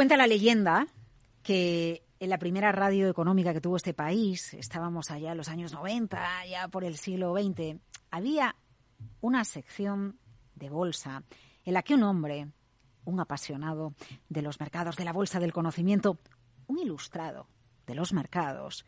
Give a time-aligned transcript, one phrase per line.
[0.00, 0.86] Cuenta la leyenda
[1.42, 5.74] que en la primera radio económica que tuvo este país, estábamos allá en los años
[5.74, 7.78] 90, ya por el siglo XX,
[8.10, 8.56] había
[9.20, 10.18] una sección
[10.54, 11.22] de bolsa
[11.66, 12.48] en la que un hombre,
[13.04, 13.92] un apasionado
[14.30, 16.18] de los mercados, de la bolsa del conocimiento,
[16.66, 17.46] un ilustrado
[17.86, 18.86] de los mercados,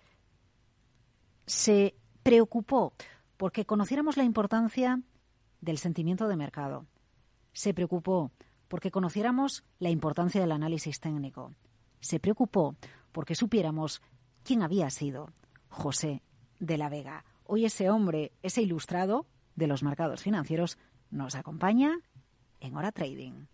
[1.45, 2.95] se preocupó
[3.37, 5.03] porque conociéramos la importancia
[5.61, 6.87] del sentimiento de mercado.
[7.53, 8.33] Se preocupó
[8.73, 11.53] porque conociéramos la importancia del análisis técnico.
[12.01, 12.75] Se preocupó
[13.13, 14.01] porque supiéramos
[14.45, 15.31] quién había sido
[15.69, 16.23] José
[16.59, 17.27] de la Vega.
[17.45, 20.79] Hoy ese hombre, ese ilustrado de los mercados financieros,
[21.11, 21.99] nos acompaña
[22.61, 23.45] en Hora Trading.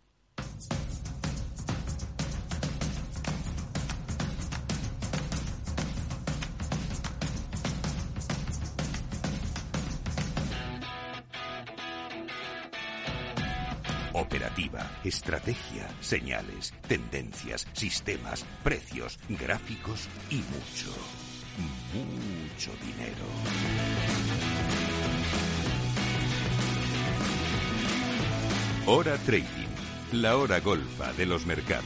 [14.18, 20.90] Operativa, estrategia, señales, tendencias, sistemas, precios, gráficos y mucho,
[21.95, 23.24] mucho dinero.
[28.87, 29.45] Hora Trading,
[30.10, 31.84] la hora golfa de los mercados.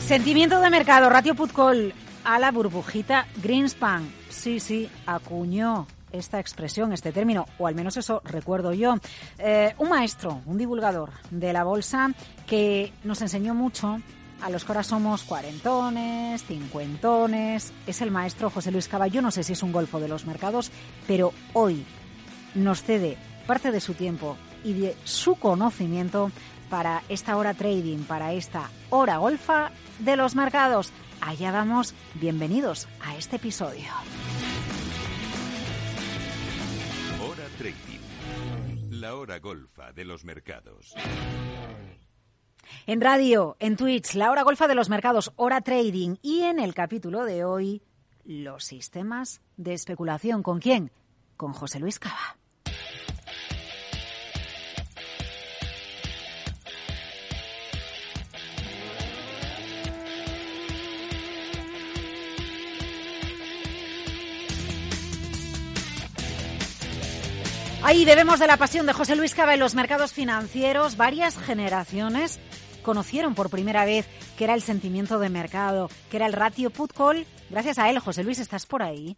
[0.00, 1.94] Sentimiento de mercado, ratio put call
[2.24, 4.06] a la burbujita Greenspan.
[4.28, 8.96] Sí, sí, acuñó esta expresión, este término, o al menos eso recuerdo yo.
[9.38, 12.12] Eh, un maestro, un divulgador de la bolsa
[12.46, 14.00] que nos enseñó mucho
[14.40, 17.72] a los que ahora somos cuarentones, cincuentones.
[17.86, 19.08] Es el maestro José Luis Cava.
[19.08, 20.70] Yo no sé si es un golfo de los mercados,
[21.06, 21.84] pero hoy
[22.54, 26.30] nos cede parte de su tiempo y de su conocimiento
[26.70, 30.92] para esta hora trading, para esta hora golfa de los mercados.
[31.20, 33.88] Allá vamos, bienvenidos a este episodio.
[39.00, 40.94] La hora golfa de los mercados.
[42.86, 46.74] En radio, en Twitch, la hora golfa de los mercados, hora trading y en el
[46.74, 47.82] capítulo de hoy,
[48.24, 50.42] los sistemas de especulación.
[50.42, 50.90] ¿Con quién?
[51.36, 52.38] Con José Luis Cava.
[67.88, 70.98] Ahí debemos de la pasión de José Luis Cava en los mercados financieros.
[70.98, 72.38] Varias generaciones
[72.82, 74.06] conocieron por primera vez
[74.36, 77.24] qué era el sentimiento de mercado, que era el ratio put call.
[77.48, 79.16] Gracias a él, José Luis, ¿estás por ahí?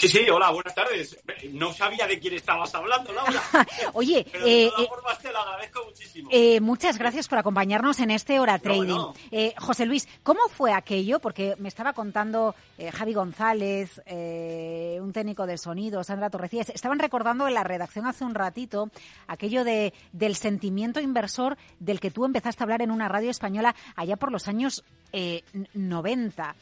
[0.00, 1.18] Sí, sí, hola, buenas tardes.
[1.50, 3.42] No sabía de quién estabas hablando, Laura.
[3.94, 6.28] Oye, Pero de eh, todas eh, formas te lo agradezco muchísimo.
[6.32, 8.86] eh, muchas gracias por acompañarnos en este Hora Trading.
[8.94, 9.14] no.
[9.32, 11.18] Eh, José Luis, ¿cómo fue aquello?
[11.18, 12.54] Porque me estaba contando
[12.92, 18.24] Javi González, eh, un técnico de sonido, Sandra Torrecillas, estaban recordando en la redacción hace
[18.24, 18.90] un ratito
[19.26, 23.74] aquello de, del sentimiento inversor del que tú empezaste a hablar en una radio española
[23.96, 26.54] allá por los años eh, n- 90.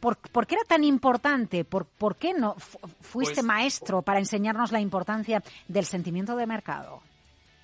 [0.00, 1.64] ¿Por, por qué era tan importante?
[1.64, 6.46] ¿Por, por qué no fu- fuiste Pues- maestro para enseñarnos la importancia del sentimiento de
[6.46, 7.02] mercado?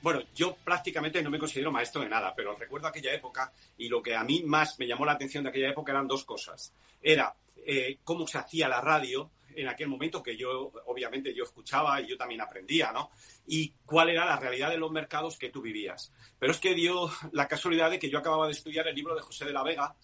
[0.02, 4.02] Bueno, yo prácticamente no me considero maestro de nada, pero recuerdo aquella época y lo
[4.02, 6.74] que a mí más me llamó la atención de aquella época eran dos cosas.
[7.00, 7.34] Era
[7.64, 12.08] eh, cómo se hacía la radio en aquel momento que yo, obviamente, yo escuchaba y
[12.08, 13.10] yo también aprendía, ¿no?
[13.46, 16.12] Y cuál era la realidad de los mercados que tú vivías.
[16.38, 19.22] Pero es que dio la casualidad de que yo acababa de estudiar el libro de
[19.22, 19.94] José de la Vega,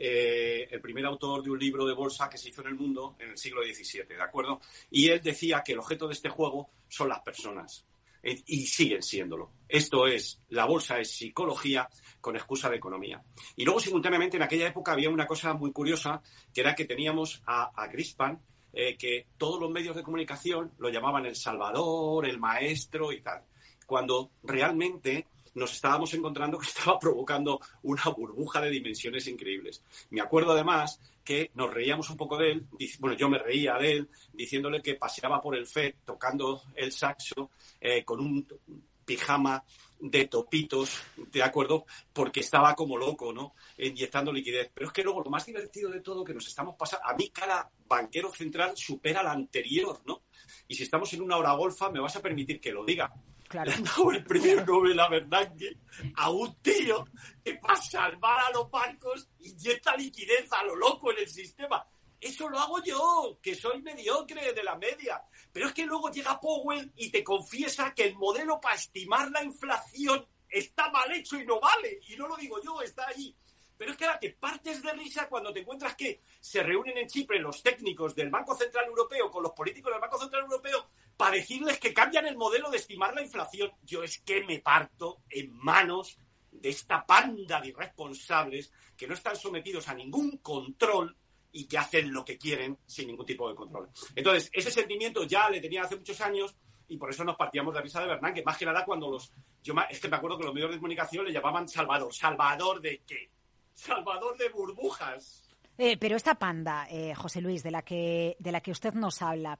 [0.00, 3.16] eh, el primer autor de un libro de bolsa que se hizo en el mundo
[3.18, 4.60] en el siglo XVII, ¿de acuerdo?
[4.90, 7.84] Y él decía que el objeto de este juego son las personas.
[8.22, 9.52] Eh, Y siguen siéndolo.
[9.68, 11.88] Esto es, la bolsa es psicología
[12.20, 13.22] con excusa de economía.
[13.56, 16.22] Y luego, simultáneamente, en aquella época había una cosa muy curiosa,
[16.54, 18.40] que era que teníamos a, a Grispan,
[18.72, 23.42] eh, que todos los medios de comunicación lo llamaban el salvador, el maestro y tal.
[23.86, 29.82] Cuando realmente nos estábamos encontrando que estaba provocando una burbuja de dimensiones increíbles.
[30.10, 32.66] Me acuerdo además que nos reíamos un poco de él,
[33.00, 37.50] bueno, yo me reía de él, diciéndole que paseaba por el FED tocando el saxo
[37.80, 38.46] eh, con un
[39.04, 39.64] pijama
[40.00, 41.86] de topitos, ¿de acuerdo?
[42.12, 43.54] Porque estaba como loco, ¿no?
[43.78, 44.70] Inyectando liquidez.
[44.72, 47.30] Pero es que luego lo más divertido de todo que nos estamos pasando, a mí
[47.30, 50.22] cada banquero central supera al anterior, ¿no?
[50.68, 53.12] Y si estamos en una hora golfa, me vas a permitir que lo diga.
[53.50, 55.78] Le han dado el premio Nobel a Bernanke
[56.16, 57.06] a un tío
[57.42, 61.86] que para salvar a los bancos inyecta liquidez a lo loco en el sistema.
[62.20, 65.22] Eso lo hago yo, que soy mediocre de la media.
[65.52, 69.42] Pero es que luego llega Powell y te confiesa que el modelo para estimar la
[69.42, 72.00] inflación está mal hecho y no vale.
[72.08, 73.34] Y no lo digo yo, está ahí.
[73.78, 77.06] Pero es que ahora te partes de risa cuando te encuentras que se reúnen en
[77.06, 81.34] Chipre los técnicos del Banco Central Europeo con los políticos del Banco Central Europeo para
[81.34, 83.72] decirles que cambian el modelo de estimar la inflación.
[83.82, 86.16] Yo es que me parto en manos
[86.52, 91.16] de esta panda de irresponsables que no están sometidos a ningún control
[91.50, 93.90] y que hacen lo que quieren sin ningún tipo de control.
[94.14, 96.54] Entonces, ese sentimiento ya le tenía hace muchos años
[96.86, 99.10] y por eso nos partíamos de la risa de Bernán, que más que nada cuando
[99.10, 99.32] los...
[99.60, 102.14] Yo es que me acuerdo que los medios de comunicación le llamaban Salvador.
[102.14, 103.32] ¿Salvador de qué?
[103.74, 105.47] Salvador de burbujas.
[105.78, 109.22] Eh, pero esta panda, eh, José Luis, de la que, de la que usted nos
[109.22, 109.56] habla,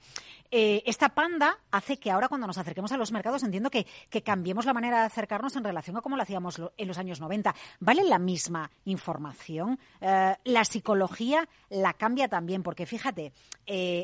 [0.51, 4.23] eh, esta panda hace que ahora cuando nos acerquemos a los mercados entiendo que, que,
[4.23, 7.55] cambiemos la manera de acercarnos en relación a cómo lo hacíamos en los años 90.
[7.79, 9.79] ¿Vale la misma información?
[10.01, 13.33] la psicología la cambia también, porque fíjate,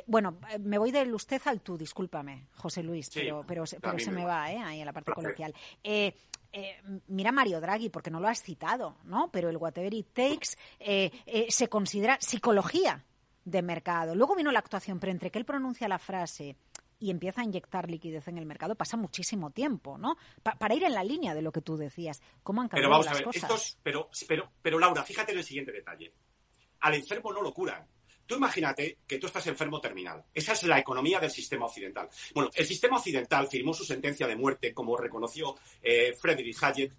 [0.07, 4.25] bueno, me voy del usted al tú, discúlpame, José Luis, pero, pero, pero se me
[4.25, 5.55] va ahí en la parte coloquial.
[6.56, 9.29] Eh, mira Mario Draghi, porque no lo has citado, ¿no?
[9.33, 13.05] Pero el whatever it takes eh, eh, se considera psicología
[13.45, 14.15] de mercado.
[14.15, 16.56] Luego vino la actuación, pero entre que él pronuncia la frase
[17.01, 20.17] y empieza a inyectar liquidez en el mercado pasa muchísimo tiempo, ¿no?
[20.45, 22.23] para ir en la línea de lo que tú decías.
[22.45, 25.73] ¿Cómo han cambiado pero vamos a ver, pero, pero, pero Laura, fíjate en el siguiente
[25.73, 26.15] detalle.
[26.83, 27.85] Al enfermo no lo curan.
[28.26, 30.25] Tú imagínate que tú estás enfermo terminal.
[30.32, 32.09] Esa es la economía del sistema occidental.
[32.35, 36.93] Bueno, el sistema occidental firmó su sentencia de muerte, como reconoció eh, Frederick Hayek,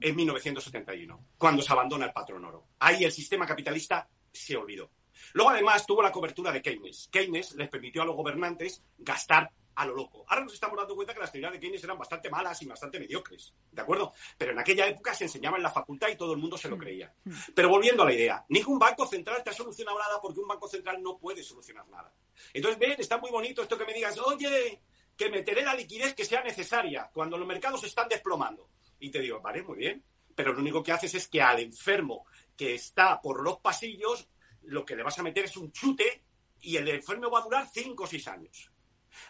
[0.00, 2.68] en 1971, cuando se abandona el patrón oro.
[2.78, 4.90] Ahí el sistema capitalista se olvidó.
[5.34, 7.08] Luego, además, tuvo la cobertura de Keynes.
[7.10, 10.24] Keynes les permitió a los gobernantes gastar a lo loco.
[10.26, 12.98] Ahora nos estamos dando cuenta que las teorías de Keynes eran bastante malas y bastante
[12.98, 14.12] mediocres, ¿de acuerdo?
[14.36, 16.76] Pero en aquella época se enseñaba en la facultad y todo el mundo se lo
[16.76, 16.80] mm.
[16.80, 17.14] creía.
[17.22, 17.32] Mm.
[17.54, 20.68] Pero volviendo a la idea, ningún banco central te ha solucionado nada porque un banco
[20.68, 22.12] central no puede solucionar nada.
[22.52, 24.82] Entonces, ven, está muy bonito esto que me digas, oye,
[25.16, 28.70] que meteré la liquidez que sea necesaria cuando los mercados están desplomando.
[28.98, 30.02] Y te digo, vale, muy bien,
[30.34, 32.26] pero lo único que haces es que al enfermo
[32.56, 34.28] que está por los pasillos,
[34.62, 36.24] lo que le vas a meter es un chute
[36.62, 38.72] y el enfermo va a durar 5 o 6 años.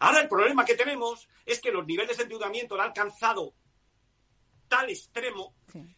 [0.00, 3.54] Ahora el problema que tenemos es que los niveles de endeudamiento han alcanzado
[4.68, 5.54] tal extremo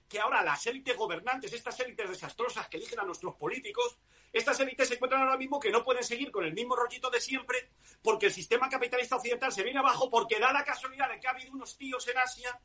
[0.08, 3.98] que ahora las élites gobernantes, estas élites desastrosas que eligen a nuestros políticos,
[4.32, 7.20] estas élites se encuentran ahora mismo que no pueden seguir con el mismo rollito de
[7.20, 7.70] siempre
[8.00, 11.32] porque el sistema capitalista occidental se viene abajo porque da la casualidad de que ha
[11.32, 12.60] habido unos tíos en Asia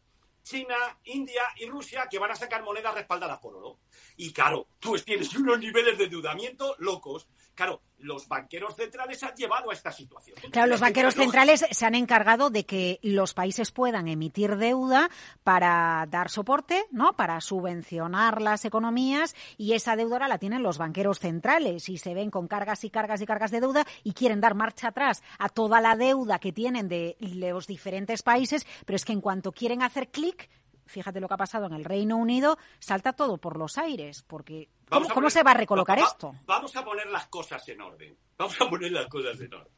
[0.45, 0.75] China,
[1.05, 3.79] India y Rusia que van a sacar monedas respaldadas por oro.
[4.15, 7.27] Y claro, tú tienes unos niveles de endeudamiento locos.
[7.55, 10.37] Claro, los banqueros centrales han llevado a esta situación.
[10.51, 15.09] Claro, los banqueros centrales se han encargado de que los países puedan emitir deuda
[15.43, 17.15] para dar soporte, ¿no?
[17.15, 22.13] Para subvencionar las economías y esa deuda ahora la tienen los banqueros centrales y se
[22.13, 25.49] ven con cargas y cargas y cargas de deuda y quieren dar marcha atrás a
[25.49, 29.81] toda la deuda que tienen de los diferentes países, pero es que en cuanto quieren
[29.81, 30.49] hacer clic
[30.85, 34.69] fíjate lo que ha pasado en el Reino Unido, salta todo por los aires, porque
[34.89, 36.33] ¿cómo, se va a recolocar esto?
[36.45, 38.17] Vamos a poner las cosas en orden.
[38.37, 39.73] Vamos a poner las cosas en orden.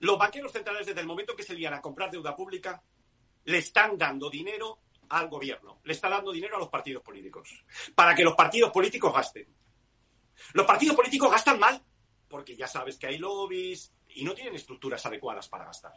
[0.00, 2.82] Los banqueros centrales, desde el momento que se lían a comprar deuda pública,
[3.44, 4.80] le están dando dinero
[5.10, 7.64] al gobierno, le están dando dinero a los partidos políticos,
[7.94, 9.46] para que los partidos políticos gasten.
[10.54, 11.80] Los partidos políticos gastan mal,
[12.28, 15.92] porque ya sabes que hay lobbies y no tienen estructuras adecuadas para gastar.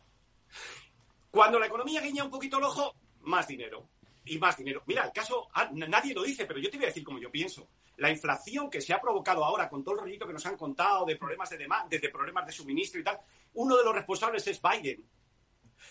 [1.32, 3.90] Cuando la economía guiña un poquito el ojo, más dinero
[4.26, 4.84] y más dinero.
[4.86, 7.32] Mira, el caso, ah, nadie lo dice, pero yo te voy a decir como yo
[7.32, 7.70] pienso.
[7.98, 11.06] La inflación que se ha provocado ahora con todo el rollito que nos han contado
[11.06, 13.20] de problemas de demanda, de problemas de suministro y tal,
[13.54, 15.08] uno de los responsables es Biden.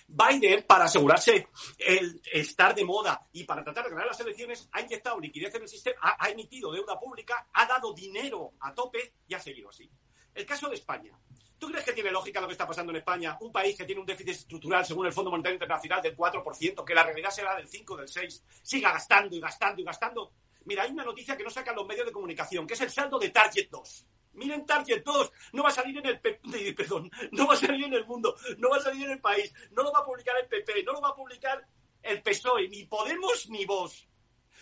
[0.09, 1.49] Biden, para asegurarse
[1.79, 5.63] el estar de moda y para tratar de ganar las elecciones, ha inyectado liquidez en
[5.63, 9.91] el sistema, ha emitido deuda pública, ha dado dinero a tope y ha seguido así.
[10.35, 11.17] El caso de España.
[11.59, 13.37] ¿Tú crees que tiene lógica lo que está pasando en España?
[13.41, 16.95] Un país que tiene un déficit estructural, según el Fondo Monetario Internacional, del 4%, que
[16.95, 20.33] la realidad será del 5, del 6, siga gastando y gastando y gastando.
[20.65, 23.19] Mira, hay una noticia que no sacan los medios de comunicación, que es el saldo
[23.19, 24.07] de Target 2.
[24.35, 26.21] Miren Target 2, no va a salir en el
[26.75, 29.53] perdón, no va a salir en el mundo, no va a salir en el país,
[29.71, 31.65] no lo va a publicar el PP, no lo va a publicar
[32.03, 34.09] el PSOE, ni Podemos ni vos.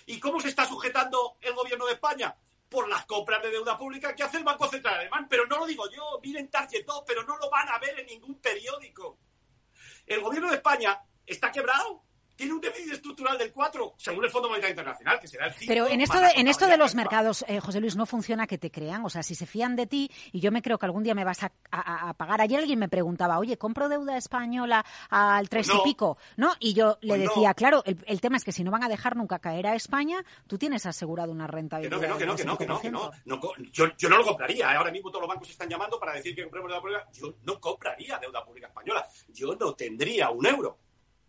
[0.07, 2.37] ¿Y cómo se está sujetando el gobierno de España?
[2.73, 5.27] Por las compras de deuda pública que hace el Banco Central Alemán.
[5.29, 8.41] Pero no lo digo yo, miren Target pero no lo van a ver en ningún
[8.41, 9.19] periódico.
[10.07, 12.03] El gobierno de España está quebrado
[12.37, 15.65] tiene un déficit estructural del 4, según el Fondo Monetario Internacional, que será el 5.
[15.69, 18.59] Pero en esto de, en esto de los mercados, eh, José Luis, no funciona que
[18.59, 19.05] te crean.
[19.05, 21.25] O sea, si se fían de ti, y yo me creo que algún día me
[21.25, 21.53] vas a,
[22.15, 22.41] pagar.
[22.41, 26.19] Ayer alguien me preguntaba, oye, ¿compro deuda española al tres y pico?
[26.37, 26.53] ¿No?
[26.59, 29.17] Y yo le pues decía, claro, el, tema es que si no van a dejar
[29.17, 32.01] nunca caer a España, tú tienes asegurado una rentabilidad.
[32.01, 33.11] Que no, que no, que no, que no, que no,
[33.73, 34.71] yo, yo, no lo compraría.
[34.77, 37.09] Ahora mismo todos los bancos están llamando para decir que compremos deuda pública.
[37.13, 39.07] Yo no compraría deuda pública española.
[39.29, 40.79] Yo no tendría un euro.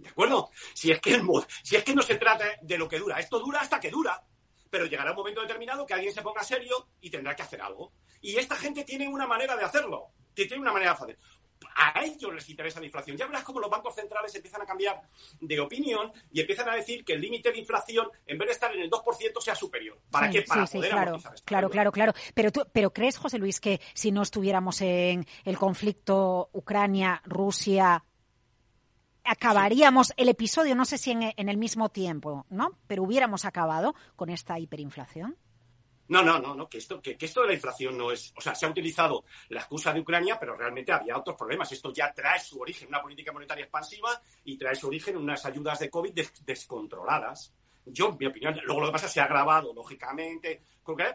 [0.04, 0.52] ¿De acuerdo?
[0.74, 1.22] Si es, que
[1.64, 4.22] si es que no se trata de lo que dura, esto dura hasta que dura.
[4.70, 7.94] Pero llegará un momento determinado que alguien se ponga serio y tendrá que hacer algo.
[8.22, 10.10] Y esta gente tiene una manera de hacerlo.
[10.34, 11.20] Tiene una manera de hacer.
[11.76, 13.16] a ellos les interesa la inflación.
[13.16, 15.02] Ya verás cómo los bancos centrales empiezan a cambiar
[15.40, 18.74] de opinión y empiezan a decir que el límite de inflación, en vez de estar
[18.74, 20.02] en el 2%, sea superior.
[20.12, 20.42] ¿Para qué?
[20.42, 22.14] Para poder claro, claro, claro, claro.
[22.34, 28.04] Pero, tú, pero ¿crees, José Luis, que si no estuviéramos en el conflicto Ucrania-Rusia,
[29.24, 32.80] acabaríamos el episodio, no sé si en, el mismo tiempo, ¿no?
[32.88, 35.38] Pero hubiéramos acabado con esta hiperinflación.
[36.10, 38.34] No, no, no, no que, esto, que, esto de la inflación no es.
[38.38, 41.72] O sea, se ha utilizado la excusa de Ucrania, pero realmente había otros problemas.
[41.72, 45.22] Esto ya trae su origen en una política monetaria expansiva y trae su origen en
[45.22, 46.14] unas ayudas de COVID
[46.46, 47.54] descontroladas.
[47.86, 50.62] Yo, mi opinión, luego lo que pasa se ha agravado, lógicamente,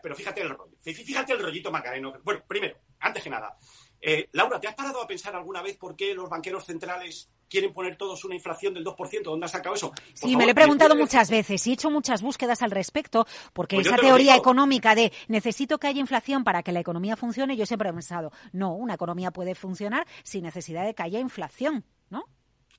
[0.03, 0.77] pero fíjate el rollo.
[0.81, 2.15] Fíjate el rollito Macareno.
[2.23, 3.57] Bueno, primero, antes que nada,
[4.01, 7.73] eh, Laura, ¿te has parado a pensar alguna vez por qué los banqueros centrales quieren
[7.73, 9.23] poner todos una inflación del 2%?
[9.23, 9.93] ¿Dónde has sacado eso?
[10.15, 13.77] sí, me lo he preguntado muchas veces y he hecho muchas búsquedas al respecto, porque
[13.77, 17.67] pues esa teoría económica de necesito que haya inflación para que la economía funcione, yo
[17.67, 22.25] siempre he pensado, no, una economía puede funcionar sin necesidad de que haya inflación, ¿no?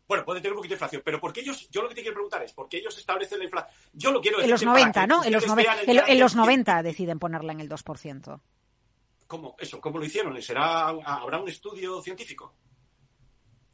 [0.07, 2.15] Bueno, puede tener un poquito de inflación, pero porque ellos, yo lo que te quiero
[2.15, 3.75] preguntar es, ¿por qué ellos establecen la inflación?
[3.93, 4.45] Yo lo quiero decir.
[4.45, 5.23] En los 90, ¿no?
[5.23, 8.41] En los, en los 90 deciden ponerla en el 2%.
[9.29, 9.55] ¿Cómo?
[9.59, 10.41] Eso, ¿cómo lo hicieron?
[10.41, 12.55] ¿Será, ¿Habrá un estudio científico?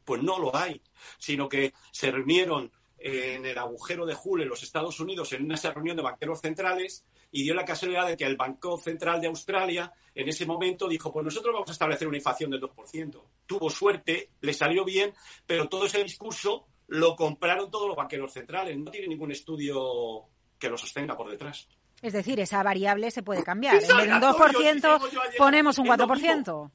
[0.04, 0.82] Pues no lo hay,
[1.18, 5.56] sino que se reunieron en el agujero de Hull en los Estados Unidos en una
[5.56, 9.94] reunión de banqueros centrales y dio la casualidad de que el Banco Central de Australia
[10.14, 13.24] en ese momento dijo, pues nosotros vamos a establecer una inflación del 2%.
[13.46, 15.14] Tuvo suerte, le salió bien,
[15.46, 18.78] pero todo ese discurso lo compraron todos los banqueros centrales.
[18.78, 20.26] No tiene ningún estudio
[20.60, 21.70] que lo sostenga por detrás.
[22.06, 23.82] Es decir, esa variable se puede cambiar.
[23.82, 26.72] En vez de un 2%, ponemos un 4%.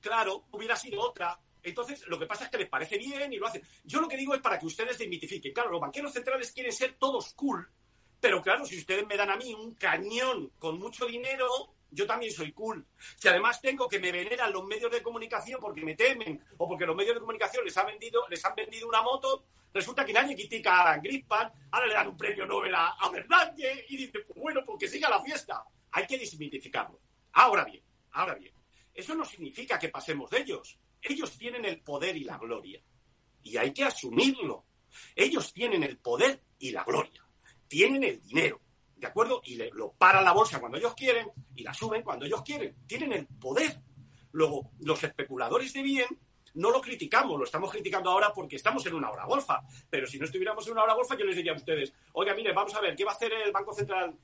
[0.00, 1.38] Claro, hubiera sido otra.
[1.62, 3.62] Entonces, lo que pasa es que les parece bien y lo hacen.
[3.84, 5.52] Yo lo que digo es para que ustedes desmitifiquen.
[5.52, 7.70] Claro, los banqueros centrales quieren ser todos cool,
[8.18, 11.46] pero claro, si ustedes me dan a mí un cañón con mucho dinero,
[11.90, 12.86] yo también soy cool.
[13.16, 16.86] Si además tengo que me veneran los medios de comunicación porque me temen o porque
[16.86, 20.34] los medios de comunicación les han vendido, les han vendido una moto, Resulta que nadie
[20.34, 23.54] critica a Alan Grispan, ahora le dan un premio Nobel a, a
[23.88, 25.62] y dice, pues bueno, porque siga la fiesta.
[25.92, 27.00] Hay que desmitificarlo.
[27.32, 28.52] Ahora bien, ahora bien,
[28.94, 30.78] eso no significa que pasemos de ellos.
[31.02, 32.80] Ellos tienen el poder y la gloria.
[33.42, 34.64] Y hay que asumirlo.
[35.14, 37.24] Ellos tienen el poder y la gloria.
[37.68, 38.60] Tienen el dinero.
[38.98, 39.40] ¿De acuerdo?
[39.44, 42.74] Y le, lo para la bolsa cuando ellos quieren y la suben cuando ellos quieren.
[42.86, 43.80] Tienen el poder.
[44.32, 46.06] Luego, los especuladores de bien
[46.54, 49.62] no lo criticamos, lo estamos criticando ahora porque estamos en una hora golfa.
[49.88, 52.52] Pero si no estuviéramos en una hora golfa, yo les diría a ustedes, oiga, mire,
[52.52, 54.18] vamos a ver, ¿qué va a hacer el Banco Central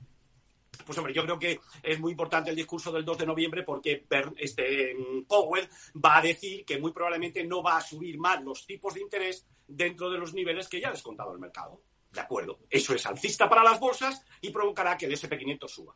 [0.85, 4.05] pues hombre, yo creo que es muy importante el discurso del 2 de noviembre porque
[4.37, 4.95] este,
[5.27, 5.67] Powell
[6.03, 9.47] va a decir que muy probablemente no va a subir más los tipos de interés
[9.67, 11.81] dentro de los niveles que ya ha descontado el mercado.
[12.15, 12.59] De acuerdo.
[12.69, 15.93] Eso es alcista para las bolsas y provocará que el SP500 suba.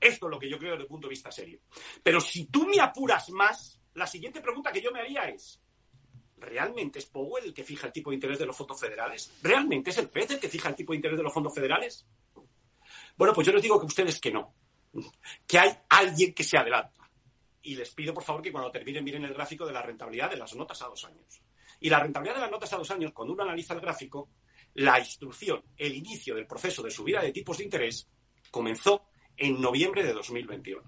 [0.00, 1.60] Esto es lo que yo creo desde el punto de vista serio.
[2.02, 5.62] Pero si tú me apuras más, la siguiente pregunta que yo me haría es,
[6.36, 9.38] ¿realmente es Powell el que fija el tipo de interés de los fondos federales?
[9.40, 12.04] ¿Realmente es el FED el que fija el tipo de interés de los fondos federales?
[13.16, 14.52] Bueno, pues yo les digo que ustedes que no,
[15.46, 17.08] que hay alguien que se adelanta.
[17.62, 20.38] Y les pido, por favor, que cuando terminen miren el gráfico de la rentabilidad de
[20.38, 21.40] las notas a dos años.
[21.78, 24.28] Y la rentabilidad de las notas a dos años, cuando uno analiza el gráfico,
[24.76, 28.08] la instrucción, el inicio del proceso de subida de tipos de interés
[28.50, 29.06] comenzó
[29.36, 30.82] en noviembre de 2021.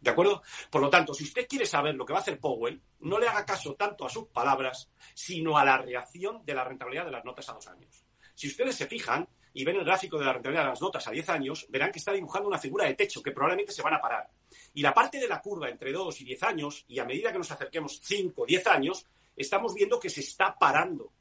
[0.00, 0.42] ¿De acuerdo?
[0.70, 3.28] Por lo tanto, si usted quiere saber lo que va a hacer Powell, no le
[3.28, 7.24] haga caso tanto a sus palabras, sino a la reacción de la rentabilidad de las
[7.24, 8.04] notas a dos años.
[8.34, 11.10] Si ustedes se fijan y ven el gráfico de la rentabilidad de las notas a
[11.10, 14.00] 10 años, verán que está dibujando una figura de techo que probablemente se van a
[14.00, 14.30] parar.
[14.72, 17.38] Y la parte de la curva entre 2 y 10 años, y a medida que
[17.38, 19.06] nos acerquemos 5 o 10 años,
[19.36, 21.12] estamos viendo que se está parando.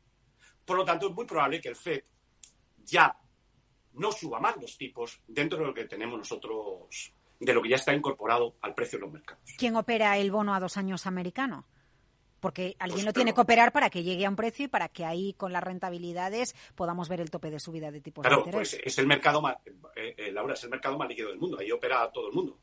[0.72, 2.02] Por lo tanto, es muy probable que el FED
[2.86, 3.14] ya
[3.96, 7.76] no suba más los tipos dentro de lo que tenemos nosotros de lo que ya
[7.76, 9.44] está incorporado al precio de los mercados.
[9.58, 11.68] ¿Quién opera el bono a dos años americano?
[12.40, 14.88] Porque alguien pues lo tiene que operar para que llegue a un precio y para
[14.88, 18.54] que ahí con las rentabilidades podamos ver el tope de subida de tipos de interés.
[18.54, 19.58] Pues es el mercado más,
[19.98, 21.58] eh, eh, Laura, es el mercado más líquido del mundo.
[21.60, 22.58] Ahí opera todo el mundo.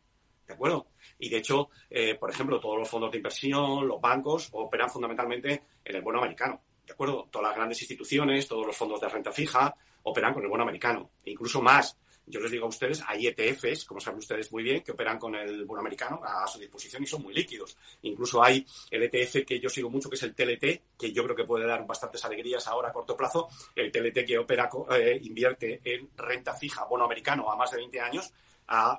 [0.47, 0.93] ¿De acuerdo?
[1.19, 5.65] Y de hecho, eh, por ejemplo, todos los fondos de inversión, los bancos, operan fundamentalmente
[5.85, 6.63] en el bono americano.
[6.89, 7.29] ¿De acuerdo?
[7.31, 11.11] Todas las grandes instituciones, todos los fondos de renta fija operan con el bono americano.
[11.23, 11.99] E incluso más.
[12.25, 15.35] Yo les digo a ustedes, hay ETFs, como saben ustedes muy bien, que operan con
[15.35, 17.77] el bono americano a su disposición y son muy líquidos.
[18.03, 21.37] Incluso hay el ETF que yo sigo mucho, que es el TLT, que yo creo
[21.37, 23.49] que puede dar bastantes alegrías ahora a corto plazo.
[23.75, 28.01] El TLT que opera, eh, invierte en renta fija, bono americano a más de 20
[28.01, 28.33] años,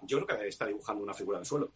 [0.03, 1.72] yo creo que está dibujando una figura de suelo.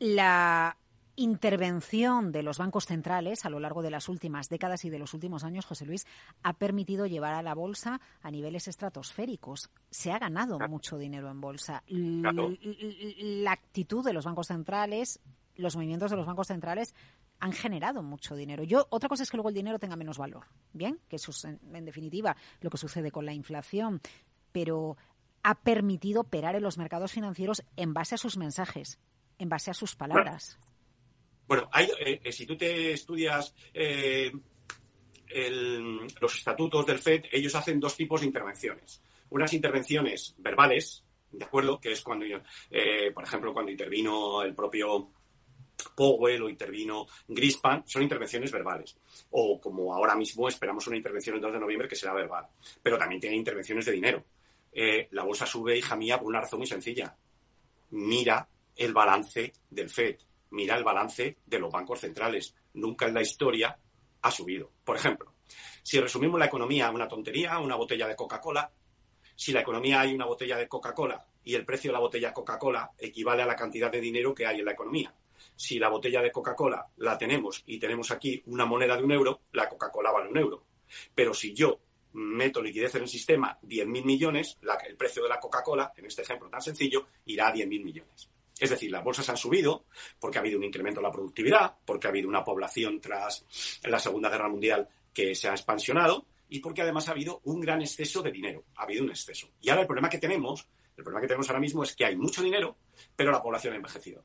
[0.00, 0.76] La
[1.18, 5.14] intervención de los bancos centrales a lo largo de las últimas décadas y de los
[5.14, 6.06] últimos años, José Luis,
[6.42, 9.70] ha permitido llevar a la bolsa a niveles estratosféricos.
[9.90, 11.82] Se ha ganado mucho dinero en bolsa.
[11.88, 15.20] La actitud de los bancos centrales
[15.58, 16.94] los movimientos de los bancos centrales
[17.40, 18.64] han generado mucho dinero.
[18.64, 21.44] Yo otra cosa es que luego el dinero tenga menos valor, bien, que eso es
[21.44, 24.00] en, definitiva lo que sucede con la inflación,
[24.52, 24.96] pero
[25.42, 28.98] ha permitido operar en los mercados financieros en base a sus mensajes,
[29.38, 30.58] en base a sus palabras.
[31.48, 34.30] Bueno, hay, eh, eh, si tú te estudias eh,
[36.20, 39.02] los estatutos del FED, ellos hacen dos tipos de intervenciones.
[39.30, 41.80] Unas intervenciones verbales, ¿de acuerdo?
[41.80, 42.26] Que es cuando,
[43.14, 45.10] por ejemplo, cuando intervino el propio
[45.94, 48.96] Powell o intervino Grispan, son intervenciones verbales.
[49.30, 52.46] O como ahora mismo esperamos una intervención el 2 de noviembre que será verbal.
[52.82, 54.24] Pero también tiene intervenciones de dinero.
[55.10, 57.14] La bolsa sube, hija mía, por una razón muy sencilla.
[57.90, 60.16] Mira el balance del FED,
[60.50, 62.54] mira el balance de los bancos centrales.
[62.74, 63.78] Nunca en la historia
[64.22, 64.70] ha subido.
[64.84, 65.34] Por ejemplo,
[65.82, 68.70] si resumimos la economía a una tontería, una botella de Coca-Cola,
[69.34, 72.90] si la economía hay una botella de Coca-Cola y el precio de la botella Coca-Cola
[72.98, 75.14] equivale a la cantidad de dinero que hay en la economía
[75.56, 79.40] si la botella de Coca-Cola la tenemos y tenemos aquí una moneda de un euro,
[79.52, 80.64] la Coca-Cola vale un euro.
[81.14, 81.80] Pero si yo
[82.12, 86.48] meto liquidez en el sistema 10.000 millones, el precio de la Coca-Cola, en este ejemplo
[86.48, 88.30] tan sencillo, irá a 10.000 millones.
[88.58, 89.84] Es decir, las bolsas han subido
[90.18, 93.44] porque ha habido un incremento en la productividad, porque ha habido una población tras
[93.84, 97.80] la Segunda Guerra Mundial que se ha expansionado y porque además ha habido un gran
[97.82, 98.64] exceso de dinero.
[98.76, 99.50] Ha habido un exceso.
[99.60, 102.16] Y ahora el problema que tenemos, el problema que tenemos ahora mismo es que hay
[102.16, 102.76] mucho dinero,
[103.14, 104.24] pero la población ha envejecido.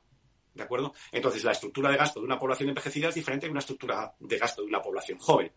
[0.54, 0.94] ¿De acuerdo?
[1.10, 4.38] Entonces, la estructura de gasto de una población envejecida es diferente de una estructura de
[4.38, 5.50] gasto de una población joven.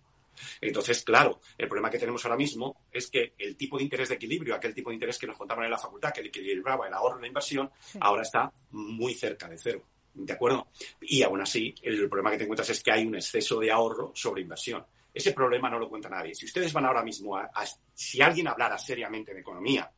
[0.61, 4.15] Entonces, claro, el problema que tenemos ahora mismo es que el tipo de interés de
[4.15, 7.19] equilibrio, aquel tipo de interés que nos contaban en la facultad, que equilibraba el ahorro
[7.19, 9.83] y la inversión, ahora está muy cerca de cero.
[10.13, 10.67] ¿De acuerdo?
[11.01, 14.11] Y aún así, el problema que te encuentras es que hay un exceso de ahorro
[14.15, 14.83] sobre inversión.
[15.13, 16.33] Ese problema no lo cuenta nadie.
[16.33, 17.49] Si ustedes van ahora mismo a
[17.93, 19.91] si alguien hablara seriamente de economía,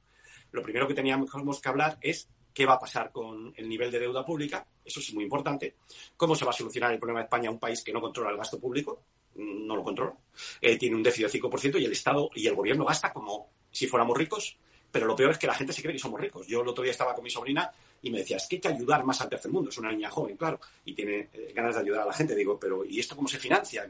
[0.52, 4.00] lo primero que teníamos que hablar es qué va a pasar con el nivel de
[4.00, 5.76] deuda pública, eso es muy importante,
[6.18, 8.38] cómo se va a solucionar el problema de España, un país que no controla el
[8.38, 9.04] gasto público,
[9.40, 10.14] no lo controla,
[10.62, 13.88] eh, tiene un déficit del 5% y el Estado y el gobierno gasta como si
[13.88, 14.58] fuéramos ricos,
[14.92, 16.48] pero lo peor es que la gente se cree que somos ricos.
[16.48, 18.68] Yo el otro día estaba con mi sobrina y me decía, es que hay que
[18.70, 19.70] ayudar más al tercer mundo.
[19.70, 22.36] Es una niña joven, claro, y tiene eh, ganas de ayudar a la gente.
[22.36, 23.88] Digo, pero ¿y esto cómo se financia?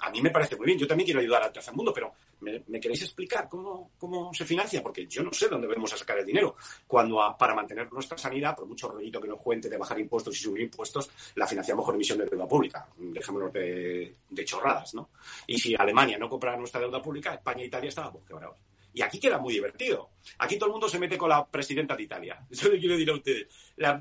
[0.00, 0.78] A mí me parece muy bien.
[0.78, 4.82] Yo también quiero ayudar al tercer mundo, pero ¿me, queréis explicar cómo, cómo se financia?
[4.82, 6.56] Porque yo no sé dónde vamos a sacar el dinero.
[6.86, 10.40] Cuando para mantener nuestra sanidad, por mucho rollito que nos cuente de bajar impuestos y
[10.40, 12.86] subir impuestos, la financiamos con emisión de deuda pública.
[12.96, 15.10] Dejémonos de, de chorradas, ¿no?
[15.46, 18.67] Y si Alemania no compra nuestra deuda pública, España e Italia estábamos quebrados.
[18.92, 20.10] Y aquí queda muy divertido.
[20.38, 22.46] Aquí todo el mundo se mete con la presidenta de Italia.
[22.50, 23.48] Eso le quiero decir a ustedes.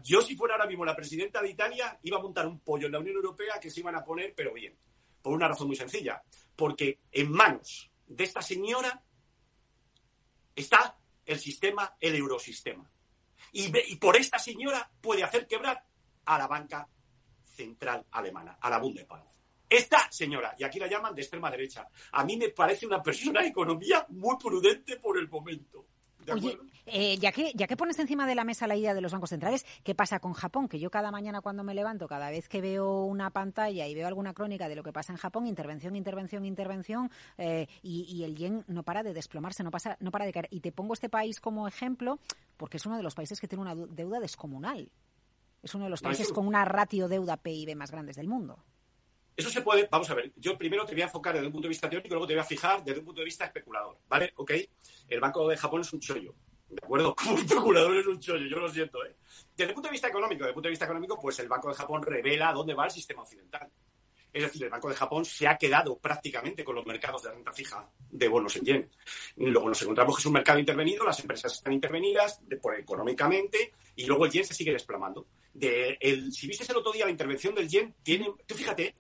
[0.04, 2.93] yo, si fuera ahora mismo la presidenta de Italia, iba a montar un pollo en
[2.93, 4.76] la Unión Europea que se iban a poner, pero bien.
[5.21, 6.21] Por una razón muy sencilla.
[6.56, 9.04] Porque en manos de esta señora
[10.56, 12.89] está el sistema, el eurosistema.
[13.52, 15.84] Y, y por esta señora puede hacer quebrar
[16.26, 16.88] a la banca
[17.43, 19.37] central alemana, a la Bundesbank.
[19.69, 23.41] Esta señora, y aquí la llaman de extrema derecha, a mí me parece una persona
[23.41, 25.86] de economía muy prudente por el momento.
[26.34, 29.12] Oye, eh, ya, que, ya que pones encima de la mesa la idea de los
[29.12, 30.67] bancos centrales, ¿qué pasa con Japón?
[30.67, 34.08] Que yo cada mañana cuando me levanto, cada vez que veo una pantalla y veo
[34.08, 38.63] alguna crónica de lo que pasa en Japón, intervención, intervención, intervención, eh, y, el yen
[38.67, 40.47] no para de desplomarse, no, pasa, no para de caer.
[40.51, 42.19] Y te pongo este país como ejemplo
[42.58, 44.89] porque es uno de los países que tiene una deuda descomunal.
[45.62, 48.60] Es uno de los países con una ratio deuda PIB más grandes del mundo.
[49.38, 51.67] Eso se puede, vamos a ver, yo primero te voy a enfocar desde un punto
[51.67, 54.34] de vista teórico, luego te voy a fijar desde un punto de vista especulador, ¿vale?
[54.38, 54.52] Ok,
[55.08, 56.34] el Banco de Japón es un chollo,
[56.67, 57.15] ¿de acuerdo?
[57.30, 59.15] Un especulador es un chollo, yo lo siento, ¿eh?
[59.56, 61.69] Desde el punto de vista económico, desde el punto de vista económico, pues el Banco
[61.69, 63.69] de Japón revela dónde va el sistema occidental.
[64.34, 67.52] Es decir, el Banco de Japón se ha quedado prácticamente con los mercados de renta
[67.52, 68.89] fija de bonos en yen.
[69.36, 74.06] Luego nos encontramos que es un mercado intervenido, las empresas están intervenidas por, económicamente y
[74.06, 75.28] luego el yen se sigue desplomando.
[75.54, 78.93] Si viste el otro día la intervención del yen, tiene, tú fíjate,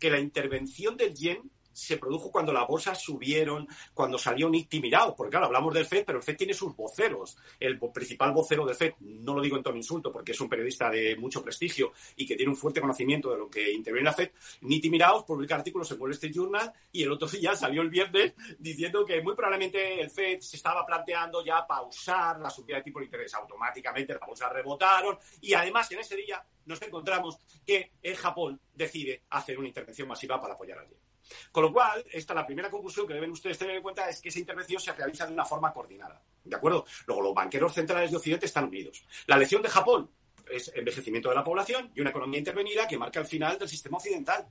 [0.00, 5.14] que la intervención del yen se produjo cuando las bolsas subieron, cuando salió Nick Mirao,
[5.14, 7.36] porque claro, hablamos del FED, pero el FED tiene sus voceros.
[7.58, 10.90] El principal vocero del FED, no lo digo en tono insulto, porque es un periodista
[10.90, 14.30] de mucho prestigio y que tiene un fuerte conocimiento de lo que interviene la FED,
[14.62, 18.34] Nick Mirao publica artículos en Wall Street Journal y el otro día salió el viernes
[18.58, 22.98] diciendo que muy probablemente el FED se estaba planteando ya pausar la subida de tipo
[22.98, 23.34] de interés.
[23.34, 29.22] Automáticamente las bolsas rebotaron y además en ese día nos encontramos que en Japón decide
[29.30, 31.01] hacer una intervención masiva para apoyar al yen.
[31.50, 34.28] Con lo cual, esta la primera conclusión que deben ustedes tener en cuenta es que
[34.28, 36.22] esa intervención se realiza de una forma coordinada.
[36.44, 36.84] ¿De acuerdo?
[37.06, 39.04] Luego, los banqueros centrales de Occidente están unidos.
[39.26, 40.10] La lección de Japón
[40.50, 43.98] es envejecimiento de la población y una economía intervenida que marca el final del sistema
[43.98, 44.46] occidental.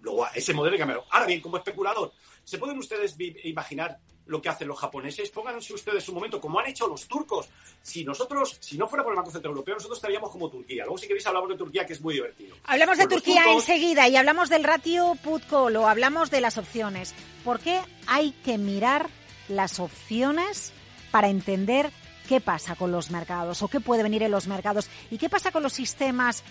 [0.00, 1.04] Luego, ese modelo cambiarlo.
[1.10, 2.12] Ahora bien, como especulador,
[2.44, 5.30] ¿se pueden ustedes imaginar lo que hacen los japoneses?
[5.30, 7.48] Pónganse ustedes un momento, como han hecho los turcos.
[7.82, 10.84] Si nosotros, si no fuera por el Banco Central Europeo, nosotros estaríamos como Turquía.
[10.84, 12.56] Luego, si queréis, hablamos de Turquía, que es muy divertido.
[12.64, 17.14] Hablamos de Turquía enseguida y hablamos del ratio put-call hablamos de las opciones.
[17.44, 19.08] ¿Por qué hay que mirar
[19.48, 20.72] las opciones
[21.10, 21.90] para entender
[22.28, 25.52] qué pasa con los mercados o qué puede venir en los mercados y qué pasa
[25.52, 26.42] con los sistemas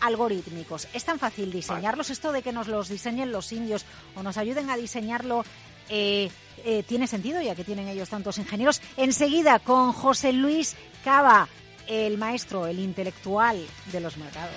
[0.00, 0.88] algorítmicos.
[0.92, 2.10] ¿Es tan fácil diseñarlos?
[2.10, 3.84] Esto de que nos los diseñen los indios
[4.16, 5.44] o nos ayuden a diseñarlo
[5.94, 6.30] eh,
[6.64, 8.80] eh, tiene sentido ya que tienen ellos tantos ingenieros.
[8.96, 10.74] Enseguida con José Luis
[11.04, 11.48] Cava,
[11.86, 14.56] el maestro, el intelectual de los mercados.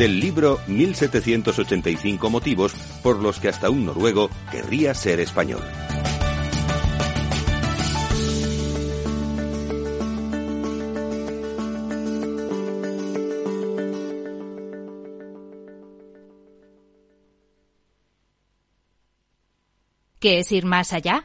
[0.00, 5.60] del libro 1785 motivos por los que hasta un noruego querría ser español.
[20.18, 21.24] ¿Qué es ir más allá?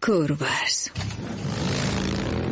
[0.00, 0.90] Curvas.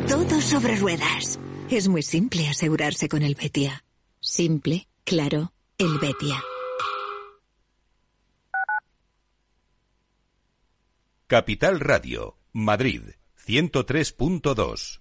[0.07, 1.41] Todo sobre ruedas.
[1.71, 3.85] Es muy simple asegurarse con el Betia.
[4.21, 6.43] Simple, claro, el Betia.
[11.27, 13.03] Capital Radio, Madrid,
[13.47, 15.01] 103.2.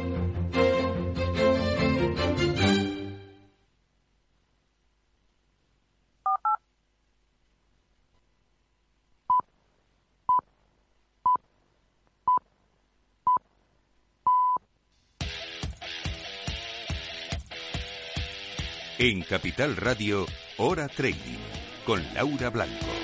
[19.03, 21.39] En Capital Radio, Hora Trading,
[21.87, 23.00] con Laura Blanco.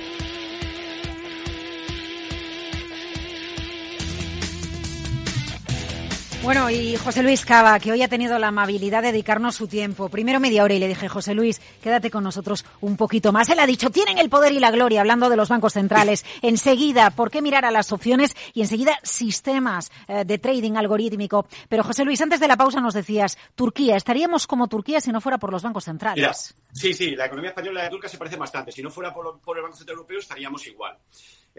[6.44, 10.08] Bueno, y José Luis Cava, que hoy ha tenido la amabilidad de dedicarnos su tiempo.
[10.08, 13.50] Primero media hora y le dije, José Luis, quédate con nosotros un poquito más.
[13.50, 16.26] Él ha dicho, tienen el poder y la gloria, hablando de los bancos centrales.
[16.42, 18.36] Enseguida, ¿por qué mirar a las opciones?
[18.54, 21.48] Y enseguida, sistemas eh, de trading algorítmico.
[21.68, 25.20] Pero José Luis, antes de la pausa nos decías, Turquía, estaríamos como Turquía si no
[25.20, 26.56] fuera por los bancos centrales.
[26.72, 28.72] sí, sí, la economía española de Turquía se parece bastante.
[28.72, 30.98] Si no fuera por, por el Banco Central Europeo, estaríamos igual.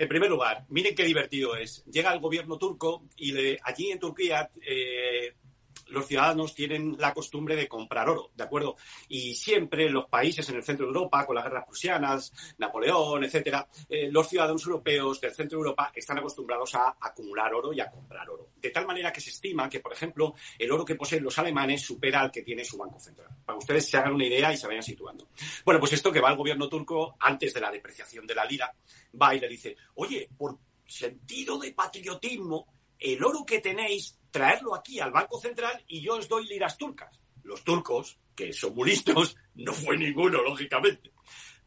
[0.01, 1.85] En primer lugar, miren qué divertido es.
[1.87, 5.35] Llega el gobierno turco y le, allí en Turquía eh,
[5.89, 8.77] los ciudadanos tienen la costumbre de comprar oro, ¿de acuerdo?
[9.09, 13.69] Y siempre los países en el centro de Europa, con las guerras prusianas, Napoleón, etcétera,
[13.89, 17.91] eh, los ciudadanos europeos del centro de Europa están acostumbrados a acumular oro y a
[17.91, 18.51] comprar oro.
[18.57, 21.83] De tal manera que se estima que, por ejemplo, el oro que poseen los alemanes
[21.83, 23.29] supera al que tiene su banco central.
[23.45, 25.29] Para que ustedes se hagan una idea y se vayan situando.
[25.65, 28.75] Bueno, pues esto que va el gobierno turco antes de la depreciación de la lira,
[29.21, 32.67] va y le dice, oye, por sentido de patriotismo,
[32.99, 37.21] el oro que tenéis, traerlo aquí al Banco Central y yo os doy liras turcas.
[37.43, 38.93] Los turcos, que son muy
[39.55, 41.13] no fue ninguno, lógicamente.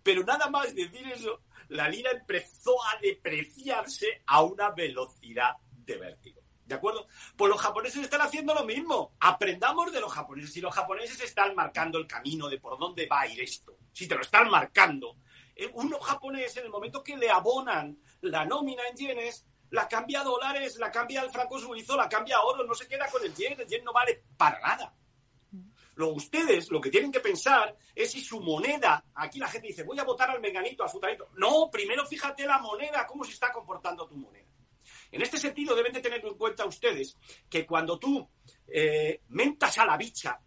[0.04, 6.42] Pero nada más decir eso, la lira empezó a depreciarse a una velocidad de vértigo.
[6.66, 7.08] ¿De acuerdo?
[7.36, 9.14] Pues los japoneses están haciendo lo mismo.
[9.20, 10.54] Aprendamos de los japoneses.
[10.54, 14.08] Si los japoneses están marcando el camino de por dónde va a ir esto, si
[14.08, 15.18] te lo están marcando,
[15.56, 20.22] eh, uno japonés en el momento que le abonan la nómina en yenes, la cambia
[20.22, 23.24] a dólares, la cambia al franco suizo, la cambia a oro, no se queda con
[23.24, 24.94] el yen, el yen no vale para nada.
[25.96, 29.84] Lo, ustedes lo que tienen que pensar es si su moneda, aquí la gente dice,
[29.84, 31.30] voy a votar al menganito, al futanito.
[31.38, 34.48] No, primero fíjate la moneda, cómo se está comportando tu moneda.
[35.10, 37.18] En este sentido deben de tener en cuenta ustedes
[37.50, 38.30] que cuando tú
[38.68, 40.40] eh, mentas a la bicha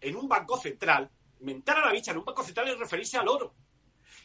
[0.00, 1.08] en un banco central,
[1.40, 3.54] mentar a la bicha en un banco central es referirse al oro.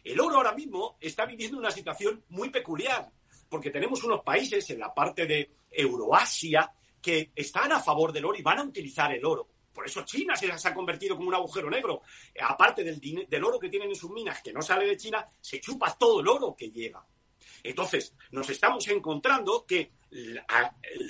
[0.04, 3.12] El oro ahora mismo está viviendo una situación muy peculiar
[3.50, 8.38] porque tenemos unos países en la parte de Euroasia que están a favor del oro
[8.38, 9.48] y van a utilizar el oro.
[9.74, 12.02] Por eso China se, ha convertido como un agujero negro.
[12.42, 15.62] Aparte del, del oro que tienen en sus minas, que no sale de China, se
[15.62, 17.06] chupa todo el oro que llega.
[17.64, 19.92] Entonces, nos estamos encontrando que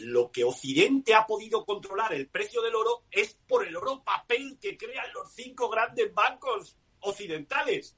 [0.02, 4.58] lo que Occidente ha podido controlar el precio del oro es por el oro papel
[4.60, 7.96] que crean los cinco grandes bancos occidentales.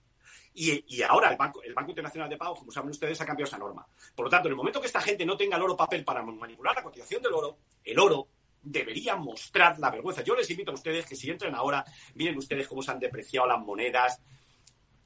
[0.54, 3.58] Y, ahora el Banco, el Banco Internacional de Pagos, como saben ustedes, ha cambiado esa
[3.58, 3.86] norma.
[4.16, 6.22] Por lo tanto, en el momento que esta gente no tenga el oro papel para
[6.22, 8.28] manipular la cotización del oro, el oro
[8.62, 10.24] debería mostrar la vergüenza.
[10.24, 11.86] Yo les invito a ustedes que si entren ahora,
[12.16, 14.22] miren ustedes cómo se han depreciado las monedas,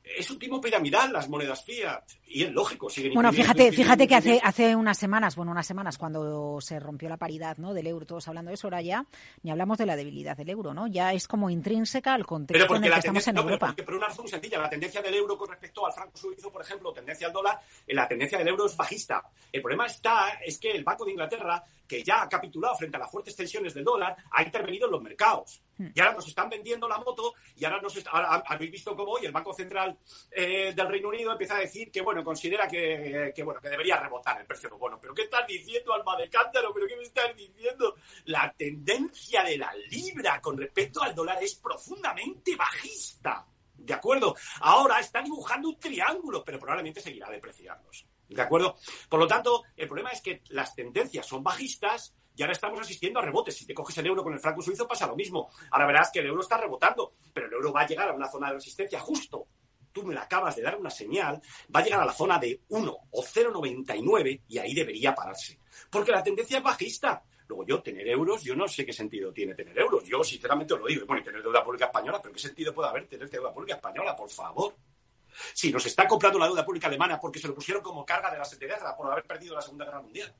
[0.03, 2.03] es un tipo piramidal las monedas fiat.
[2.27, 5.97] Y es lógico siguen bueno fíjate fíjate que hace hace unas semanas bueno unas semanas
[5.97, 9.05] cuando se rompió la paridad no del euro todos hablando de eso ahora ya
[9.43, 12.83] ni hablamos de la debilidad del euro no ya es como intrínseca al contexto en
[12.83, 13.73] el que estamos en Europa.
[13.75, 16.63] pero por una razón sencilla la tendencia del euro con respecto al franco suizo por
[16.63, 19.23] ejemplo tendencia al dólar eh, la tendencia del euro es bajista.
[19.51, 21.63] El problema está es que el banco de Inglaterra
[21.93, 25.01] que ya ha capitulado frente a las fuertes tensiones del dólar ha intervenido en los
[25.01, 25.87] mercados Hmm.
[25.93, 27.95] Y ahora nos están vendiendo la moto y ahora, nos
[28.47, 29.97] habéis visto cómo hoy el Banco Central
[30.31, 34.39] eh, del Reino Unido empieza a decir que, bueno, considera que, bueno, que debería rebotar
[34.39, 34.99] el precio de bono.
[34.99, 36.73] ¿Pero qué estás diciendo, alma de cántaro?
[36.73, 37.95] ¿Pero qué me estás diciendo?
[38.25, 43.45] La tendencia de la libra con respecto al dólar es profundamente bajista.
[43.75, 44.35] ¿De acuerdo?
[44.61, 48.05] Ahora está dibujando un triángulo, pero probablemente seguirá depreciándose.
[48.33, 48.75] ¿De acuerdo?
[49.09, 53.19] Por lo tanto, el problema es que las tendencias son bajistas y ahora estamos asistiendo
[53.19, 53.55] a rebotes.
[53.55, 55.49] Si te coges el euro con el franco suizo pasa lo mismo.
[55.71, 58.29] Ahora verás que el euro está rebotando, pero el euro va a llegar a una
[58.29, 59.47] zona de resistencia justo.
[59.91, 61.39] Tú me la acabas de dar una señal,
[61.73, 65.59] va a llegar a la zona de 1 o 0,99 y ahí debería pararse.
[65.91, 67.23] Porque la tendencia es bajista.
[67.47, 70.03] Luego yo tener euros, yo no sé qué sentido tiene tener euros.
[70.05, 71.05] Yo sinceramente os lo digo.
[71.05, 74.15] Bueno, y tener deuda pública española, pero ¿qué sentido puede haber tener deuda pública española?
[74.15, 74.73] Por favor.
[75.53, 78.37] Si nos está comprando la deuda pública alemana porque se lo pusieron como carga de
[78.37, 80.33] la guerra por haber perdido la Segunda Guerra Mundial.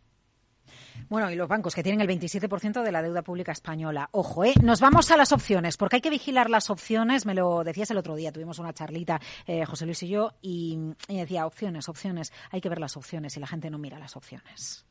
[1.09, 4.09] Bueno, y los bancos que tienen el 27% de la deuda pública española.
[4.11, 4.53] Ojo, ¿eh?
[4.61, 7.25] Nos vamos a las opciones, porque hay que vigilar las opciones.
[7.25, 10.77] Me lo decías el otro día, tuvimos una charlita, eh, José Luis y yo, y,
[11.07, 12.31] decía, opciones, opciones.
[12.51, 14.85] Hay que ver las opciones y la gente no mira las opciones.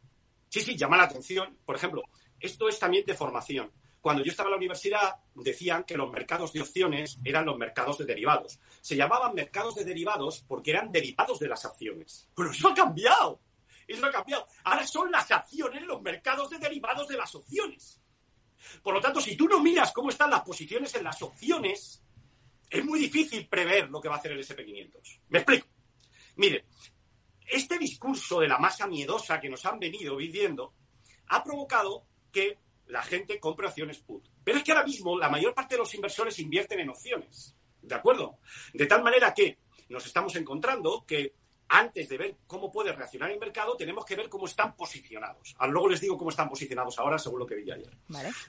[0.48, 1.56] Sí, sí, llama la atención.
[1.64, 2.02] Por ejemplo,
[2.38, 3.70] esto es también de formación.
[4.02, 7.98] Cuando yo estaba en la universidad, decían que los mercados de opciones eran los mercados
[7.98, 8.58] de derivados.
[8.80, 12.28] Se llamaban mercados de derivados porque eran derivados de las acciones.
[12.34, 13.40] Pero eso ha cambiado.
[13.86, 14.48] Eso ha cambiado.
[14.64, 18.00] Ahora son las acciones los mercados de derivados de las opciones.
[18.82, 22.02] Por lo tanto, si tú no miras cómo están las posiciones en las opciones,
[22.68, 25.20] es muy difícil prever lo que va a hacer el SP500.
[25.28, 25.68] Me explico.
[26.36, 26.66] Mire,
[27.46, 30.74] este discurso de la masa miedosa que nos han venido viviendo
[31.28, 32.58] ha provocado que
[32.92, 34.28] la gente compre opciones put.
[34.44, 37.56] Pero es que ahora mismo la mayor parte de los inversores invierten en opciones.
[37.80, 38.38] ¿De acuerdo?
[38.74, 41.34] De tal manera que nos estamos encontrando que
[41.68, 45.54] antes de ver cómo puede reaccionar el mercado, tenemos que ver cómo están posicionados.
[45.58, 47.96] Ah, luego les digo cómo están posicionados ahora, según lo que vi ayer.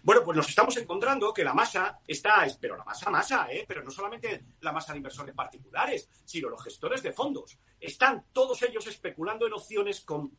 [0.03, 3.63] Bueno, pues nos estamos encontrando que la masa está, pero la masa, masa, ¿eh?
[3.65, 7.57] pero no solamente la masa de inversores particulares, sino los gestores de fondos.
[7.79, 10.37] Están todos ellos especulando en opciones con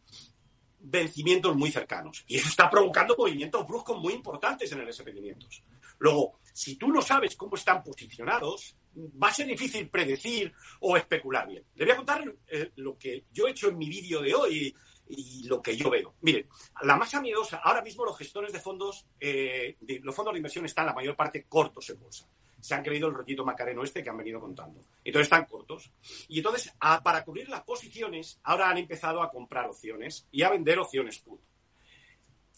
[0.85, 2.25] vencimientos muy cercanos.
[2.27, 5.63] Y eso está provocando movimientos bruscos muy importantes en el SP500.
[5.99, 11.49] Luego, si tú no sabes cómo están posicionados, va a ser difícil predecir o especular
[11.49, 11.65] bien.
[11.75, 14.75] Le voy a contar eh, lo que yo he hecho en mi vídeo de hoy
[15.09, 16.15] y, lo que yo veo.
[16.23, 16.49] Miren,
[16.83, 20.87] la masa miedosa, ahora mismo los gestores de fondos, eh, los fondos de inversión están
[20.87, 22.27] la mayor parte cortos en bolsa.
[22.65, 24.81] Se han creído el rollito macareno este que han venido contando.
[25.05, 25.93] Entonces están cortos.
[26.29, 26.73] Y entonces,
[27.03, 31.43] para cubrir las posiciones, ahora han empezado a comprar opciones y a vender opciones put.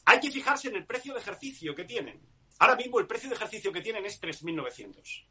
[0.04, 2.20] Hay que fijarse en el precio de ejercicio que tienen.
[2.60, 5.26] Ahora mismo el precio de ejercicio que tienen es 3.900.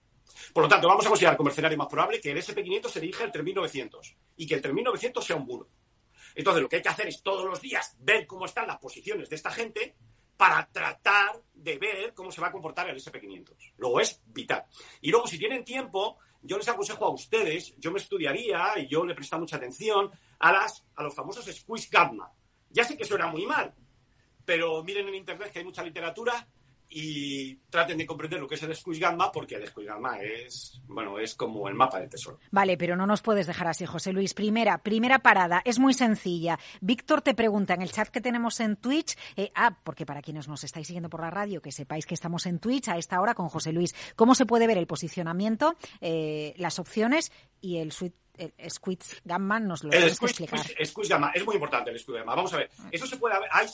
[0.51, 3.23] Por lo tanto, vamos a considerar como escenario más probable que el SP500 se dirija
[3.23, 5.69] al 3.900 y que el 3.900 sea un muro.
[6.35, 9.29] Entonces, lo que hay que hacer es todos los días ver cómo están las posiciones
[9.29, 9.95] de esta gente
[10.38, 13.74] para tratar de ver cómo se va a comportar el SP500.
[13.78, 14.65] Luego es vital.
[15.02, 19.06] Y luego, si tienen tiempo, yo les aconsejo a ustedes, yo me estudiaría y yo
[19.06, 22.32] le presta mucha atención a, las, a los famosos squeeze gamma.
[22.69, 23.74] Ya sé que suena muy mal,
[24.43, 26.48] pero miren en Internet que hay mucha literatura
[26.89, 30.82] y traten de comprender lo que es el squish gamma porque el squish gamma es
[30.88, 32.39] bueno es como el mapa del tesoro.
[32.52, 34.34] Vale, pero no nos puedes dejar así, José Luis.
[34.34, 36.60] Primera, primera parada, es muy sencilla.
[36.82, 40.48] Víctor te pregunta en el chat que tenemos en Twitch, eh, ah, porque para quienes
[40.48, 43.34] nos estáis siguiendo por la radio, que sepáis que estamos en Twitch a esta hora
[43.34, 48.24] con José Luis, ¿cómo se puede ver el posicionamiento, eh, las opciones y el suite
[48.38, 50.86] el Squid Gamma nos lo el squid, explicar.
[50.86, 52.36] Squid Gamma, es muy importante el Squid Gamma.
[52.36, 53.67] Vamos a ver, eso se puede hay,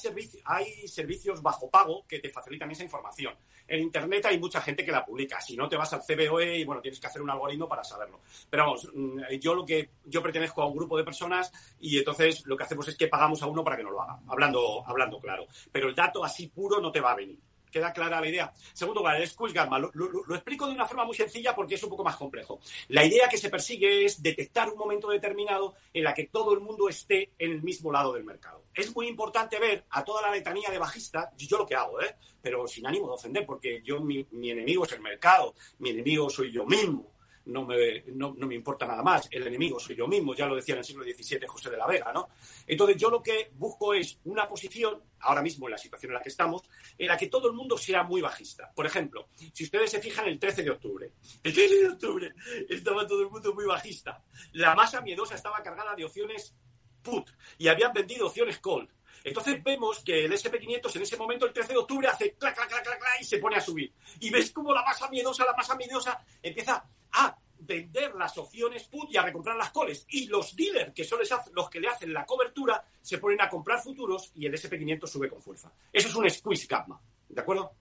[0.45, 3.33] hay servicios bajo pago que te facilitan esa información.
[3.67, 5.39] En Internet hay mucha gente que la publica.
[5.39, 8.21] Si no, te vas al CBOE y bueno, tienes que hacer un algoritmo para saberlo.
[8.49, 12.45] Pero vamos, mm, yo lo que yo pertenezco a un grupo de personas y entonces
[12.45, 15.19] lo que hacemos es que pagamos a uno para que nos lo haga, hablando, hablando
[15.19, 15.47] claro.
[15.71, 17.39] Pero el dato así puro no te va a venir
[17.71, 18.53] queda clara la idea.
[18.73, 19.79] Segundo lugar, el Gamma.
[19.79, 22.59] Lo, explico de una forma muy sencilla porque es un poco más complejo.
[22.89, 26.59] La idea que se persigue es detectar un momento determinado en la que todo el
[26.59, 28.63] mundo esté en el mismo lado del mercado.
[28.73, 32.15] Es muy importante ver a toda la letanía de bajistas, yo lo que hago, ¿eh?
[32.41, 36.51] pero sin ánimo de ofender, porque yo mi enemigo es el mercado, mi enemigo soy
[36.51, 37.10] yo mismo
[37.45, 39.27] no me, no, me importa nada más.
[39.31, 41.87] El enemigo soy yo mismo, ya lo decía en el siglo XVII José de la
[41.87, 42.29] Vega, ¿no?
[42.67, 46.21] Entonces yo lo que busco es una posición, ahora mismo en la situación en la
[46.21, 46.63] que estamos,
[46.97, 48.71] en la que todo el mundo sea muy bajista.
[48.73, 51.11] Por ejemplo, si ustedes se fijan el 13 de octubre,
[51.43, 52.33] el 13 de octubre
[52.69, 54.23] estaba todo el mundo muy bajista.
[54.53, 56.55] La masa miedosa estaba cargada de opciones
[57.01, 58.89] put y habían vendido opciones call.
[59.23, 62.69] Entonces vemos que el SP500 en ese momento, el 13 de octubre, hace clac, clac,
[62.69, 63.93] clac, clac y se pone a subir.
[64.19, 69.09] Y ves como la masa miedosa, la masa miedosa empieza a vender las opciones put
[69.11, 70.05] y a recomprar las coles.
[70.09, 71.19] Y los dealers, que son
[71.53, 75.29] los que le hacen la cobertura, se ponen a comprar futuros y el SP500 sube
[75.29, 75.71] con fuerza.
[75.91, 76.99] Eso es un squeeze gamma.
[77.29, 77.71] ¿De acuerdo?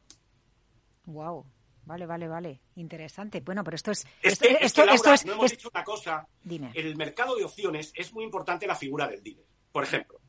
[1.07, 1.47] Wow.
[1.85, 2.61] Vale, vale, vale.
[2.77, 3.41] Interesante.
[3.41, 4.07] Bueno, pero esto es.
[4.23, 6.29] esto, es, no hemos dicho una cosa.
[6.45, 9.45] En el mercado de opciones es muy importante la figura del dealer.
[9.73, 10.21] Por ejemplo,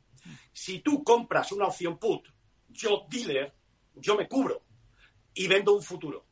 [0.52, 2.28] si tú compras una opción put,
[2.68, 3.54] yo, dealer,
[3.94, 4.62] yo me cubro
[5.34, 6.26] y vendo un futuro.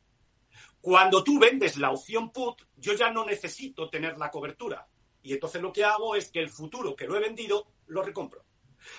[0.81, 4.87] Cuando tú vendes la opción put, yo ya no necesito tener la cobertura.
[5.21, 8.43] Y entonces lo que hago es que el futuro que lo he vendido, lo recompro.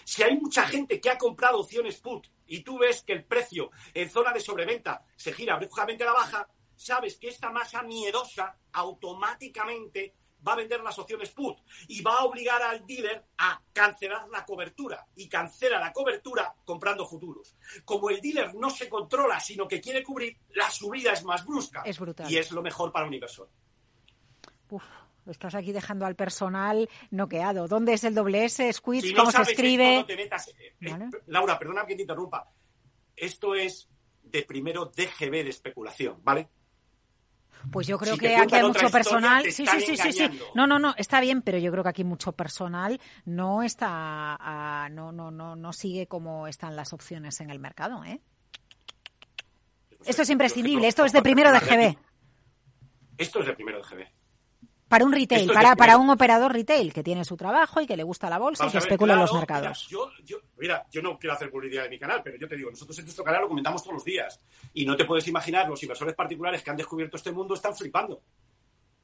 [0.05, 3.71] Si hay mucha gente que ha comprado opciones put y tú ves que el precio
[3.93, 8.57] en zona de sobreventa se gira bruscamente a la baja, sabes que esta masa miedosa
[8.73, 10.15] automáticamente
[10.47, 14.45] va a vender las opciones put y va a obligar al dealer a cancelar la
[14.45, 17.57] cobertura y cancela la cobertura comprando futuros.
[17.85, 21.83] Como el dealer no se controla, sino que quiere cubrir, la subida es más brusca.
[21.85, 22.31] Es brutal.
[22.31, 23.49] Y es lo mejor para un inversor.
[24.71, 24.85] Uf,
[25.27, 27.69] estás aquí dejando al personal noqueado.
[27.69, 28.73] ¿Dónde es el doble S?
[28.73, 30.05] Squid, ¿cómo se escribe?
[30.09, 32.51] Eh, Laura, perdona que te interrumpa.
[33.15, 33.89] Esto es
[34.23, 36.49] de primero DGB de especulación, ¿vale?
[37.71, 39.45] Pues yo creo que aquí hay mucho personal.
[39.45, 40.41] Sí, sí, sí, sí, sí.
[40.55, 45.13] No, no, no, está bien, pero yo creo que aquí mucho personal no está, no,
[45.13, 48.21] no, no, no sigue como están las opciones en el mercado, ¿eh?
[50.05, 51.97] esto es imprescindible, esto es de primero de GB.
[53.19, 54.22] Esto es de primero de GB.
[54.93, 58.03] Para un retail, para, para un operador retail que tiene su trabajo y que le
[58.03, 59.89] gusta la bolsa y que especula en los mercados.
[59.91, 62.69] Mira yo, mira, yo no quiero hacer publicidad de mi canal, pero yo te digo,
[62.69, 64.39] nosotros en nuestro canal lo comentamos todos los días.
[64.75, 68.21] Y no te puedes imaginar, los inversores particulares que han descubierto este mundo están flipando.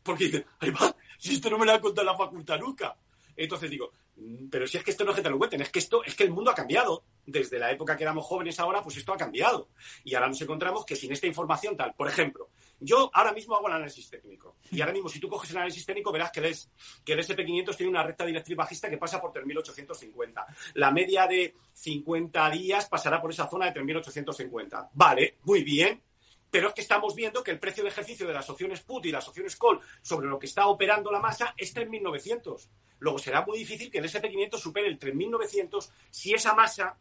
[0.03, 2.95] Porque dicen, ahí va, si esto no me lo ha contado la facultad nunca.
[3.35, 5.71] Entonces digo, mm, pero si es que esto no es que te lo cuenten, es
[5.71, 7.05] que esto, es que el mundo ha cambiado.
[7.25, 9.71] Desde la época que éramos jóvenes ahora, pues esto ha cambiado.
[10.05, 12.51] Y ahora nos encontramos que sin esta información tal, por ejemplo,
[12.81, 14.57] yo ahora mismo hago el análisis técnico.
[14.71, 16.57] Y ahora mismo, si tú coges el análisis técnico, verás que el,
[17.05, 20.47] que el SP500 tiene una recta directriz bajista que pasa por 3.850.
[20.75, 24.91] La media de 50 días pasará por esa zona de 3.850.
[24.93, 26.03] Vale, muy bien.
[26.51, 29.11] Pero es que estamos viendo que el precio de ejercicio de las opciones put y
[29.11, 32.69] las opciones call sobre lo que está operando la masa es 3.900.
[33.01, 36.97] Luego será muy difícil que el SP500 supere el 3.900 si esa masa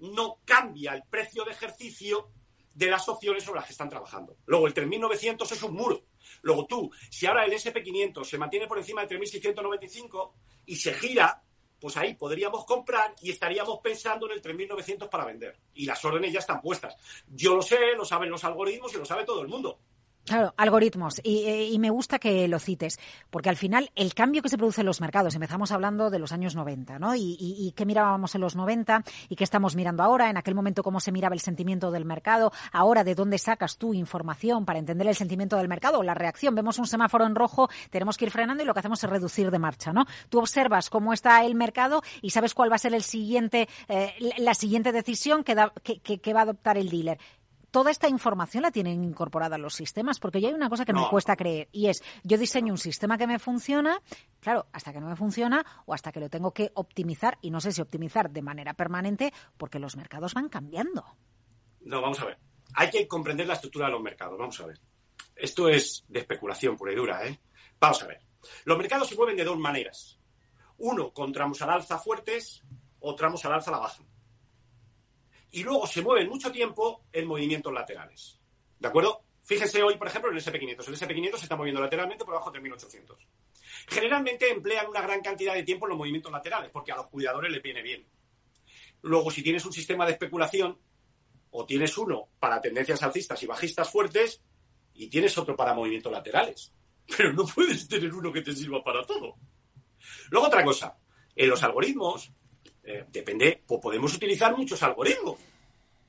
[0.00, 2.28] no cambia el precio de ejercicio
[2.74, 4.36] de las opciones sobre las que están trabajando.
[4.46, 6.02] Luego, el 3.900 es un muro.
[6.42, 10.32] Luego tú, si ahora el SP500 se mantiene por encima de 3.695
[10.66, 11.42] y se gira,
[11.80, 15.58] pues ahí podríamos comprar y estaríamos pensando en el 3.900 para vender.
[15.74, 16.96] Y las órdenes ya están puestas.
[17.26, 19.80] Yo lo sé, lo saben los algoritmos y lo sabe todo el mundo.
[20.24, 21.20] Claro, algoritmos.
[21.24, 24.82] Eh, y, me gusta que lo cites, porque al final el cambio que se produce
[24.82, 27.16] en los mercados, empezamos hablando de los años 90, ¿no?
[27.16, 30.84] Y, y, qué mirábamos en los 90 y qué estamos mirando ahora, en aquel momento
[30.84, 35.08] cómo se miraba el sentimiento del mercado, ahora de dónde sacas tú información para entender
[35.08, 36.54] el sentimiento del mercado, la reacción.
[36.54, 39.50] Vemos un semáforo en rojo, tenemos que ir frenando y lo que hacemos es reducir
[39.50, 40.06] de marcha, ¿no?
[40.28, 44.14] Tú observas cómo está el mercado y sabes cuál va a ser el siguiente, eh,
[44.38, 47.18] la siguiente decisión que, que, que va a adoptar el dealer
[47.72, 51.08] toda esta información la tienen incorporada los sistemas, porque ya hay una cosa que me
[51.08, 54.00] cuesta creer, y es, yo diseño un sistema que me funciona,
[54.40, 57.60] claro, hasta que no me funciona o hasta que lo tengo que optimizar, y no
[57.60, 61.04] sé si optimizar de manera permanente, porque los mercados van cambiando.
[61.80, 62.38] No, vamos a ver.
[62.74, 64.78] Hay que comprender la estructura de los mercados, vamos a ver.
[65.34, 67.40] Esto es de especulación pura y dura, ¿eh?
[67.80, 68.20] Vamos a ver.
[68.64, 70.20] Los mercados se mueven de dos maneras.
[70.76, 72.62] Uno, con tramos al alza fuertes
[73.00, 74.02] o tramos al alza a la baja
[75.52, 78.40] y luego se mueven mucho tiempo en movimientos laterales.
[78.78, 79.22] ¿De acuerdo?
[79.42, 80.88] Fíjense hoy, por ejemplo, en el SP500.
[80.88, 83.16] El SP500 se está moviendo lateralmente por debajo de 3.800.
[83.88, 87.52] Generalmente emplean una gran cantidad de tiempo en los movimientos laterales, porque a los cuidadores
[87.52, 88.06] les viene bien.
[89.02, 90.78] Luego, si tienes un sistema de especulación,
[91.50, 94.42] o tienes uno para tendencias alcistas y bajistas fuertes,
[94.94, 96.72] y tienes otro para movimientos laterales.
[97.16, 99.36] Pero no puedes tener uno que te sirva para todo.
[100.30, 100.96] Luego, otra cosa.
[101.34, 102.32] En los algoritmos,
[102.84, 105.38] eh, depende, pues podemos utilizar muchos algoritmos.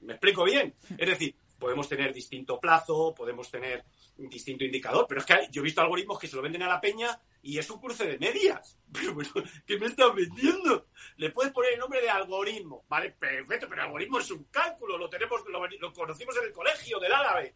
[0.02, 0.74] ¿Me explico bien?
[0.98, 3.86] Es decir, podemos tener distinto plazo, podemos tener
[4.18, 6.82] distinto indicador, pero es que yo he visto algoritmos que se lo venden a la
[6.82, 8.78] peña y es un cruce de medias.
[8.94, 9.32] Pero bueno,
[9.66, 10.88] ¿qué me están vendiendo?
[11.18, 13.12] Le puedes poner el nombre de algoritmo, ¿vale?
[13.12, 17.56] Perfecto, pero algoritmo es un cálculo, lo tenemos, lo, conocimos en el colegio del árabe.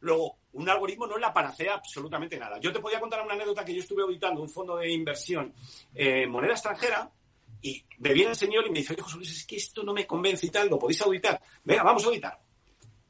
[0.00, 2.58] Luego, un algoritmo no la panacea absolutamente nada.
[2.58, 5.52] Yo te podía contar una anécdota que yo estuve auditando un fondo de inversión
[5.94, 7.10] en moneda extranjera
[7.62, 10.06] y me viene el señor y me dice, oye, José es que esto no me
[10.06, 11.40] convence y tal, ¿lo podéis auditar?
[11.64, 12.40] Venga, vamos a auditar.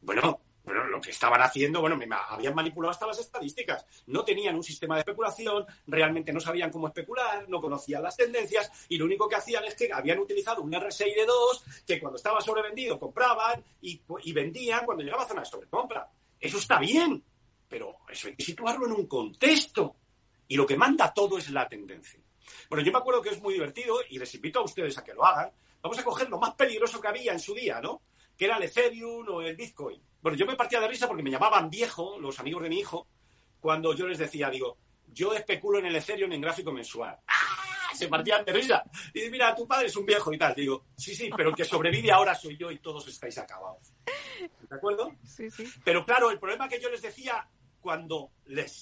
[0.03, 3.85] Bueno, bueno, lo que estaban haciendo, bueno, me habían manipulado hasta las estadísticas.
[4.07, 8.71] No tenían un sistema de especulación, realmente no sabían cómo especular, no conocían las tendencias
[8.89, 12.17] y lo único que hacían es que habían utilizado un RSI de 2 que cuando
[12.17, 16.09] estaba sobrevendido compraban y, y vendían cuando llegaba a zona de sobrecompra.
[16.39, 17.25] Eso está bien,
[17.69, 19.97] pero eso hay que situarlo en un contexto.
[20.47, 22.22] Y lo que manda todo es la tendencia.
[22.69, 25.15] Bueno, yo me acuerdo que es muy divertido y les invito a ustedes a que
[25.15, 25.51] lo hagan.
[25.83, 28.03] Vamos a coger lo más peligroso que había en su día, ¿no?
[28.37, 30.01] Que era el Ethereum o el Bitcoin.
[30.21, 33.09] Bueno, yo me partía de risa porque me llamaban viejo, los amigos de mi hijo,
[33.61, 34.79] cuando yo les decía, digo,
[35.09, 37.19] yo especulo en el Ethereum en gráfico mensual.
[37.27, 37.95] ¡Ah!
[37.95, 38.83] Se partían de risa.
[39.13, 40.55] Y dice, mira, tu padre es un viejo y tal.
[40.55, 43.93] Digo, sí, sí, pero el que sobrevive ahora soy yo y todos estáis acabados.
[44.69, 45.13] ¿De acuerdo?
[45.25, 45.69] Sí, sí.
[45.85, 47.47] Pero claro, el problema que yo les decía
[47.81, 48.73] cuando les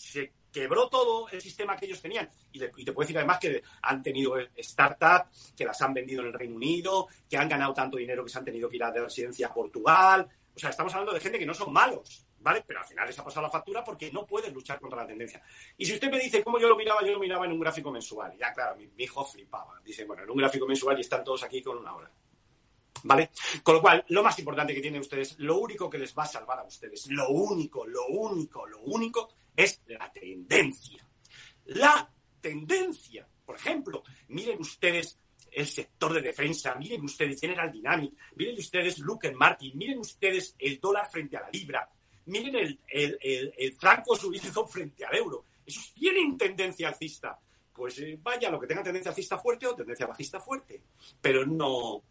[0.52, 2.28] quebró todo el sistema que ellos tenían.
[2.52, 6.32] Y, te puedo decir además que han tenido startups que las han vendido en el
[6.32, 9.02] Reino Unido, que han ganado tanto dinero que se han tenido que ir a de
[9.02, 10.28] residencia a Portugal.
[10.54, 12.64] O sea, estamos hablando de gente que no son malos, ¿vale?
[12.66, 15.42] Pero al final les ha pasado la factura porque no pueden luchar contra la tendencia.
[15.76, 17.90] Y si usted me dice cómo yo lo miraba, yo lo miraba en un gráfico
[17.90, 18.36] mensual.
[18.36, 19.80] Ya, claro, mi, mi hijo flipaba.
[19.84, 22.10] Dice, bueno, en un gráfico mensual y están todos aquí con una hora.
[23.02, 23.30] ¿Vale?
[23.62, 26.26] Con lo cual, lo más importante que tienen ustedes, lo único que les va a
[26.26, 29.30] salvar a ustedes, lo único, lo único, lo único,
[29.64, 31.06] es la tendencia.
[31.66, 33.26] La tendencia.
[33.44, 35.18] Por ejemplo, miren ustedes
[35.52, 40.78] el sector de defensa, miren ustedes General Dynamics, miren ustedes Luke Martin, miren ustedes el
[40.78, 41.88] dólar frente a la libra,
[42.26, 45.44] miren el, el, franco suizo frente al euro.
[45.66, 47.38] Esos tienen tendencia alcista.
[47.72, 50.82] Pues eh, vaya, lo que tenga tendencia alcista fuerte o tendencia bajista fuerte.
[51.20, 52.02] Pero no,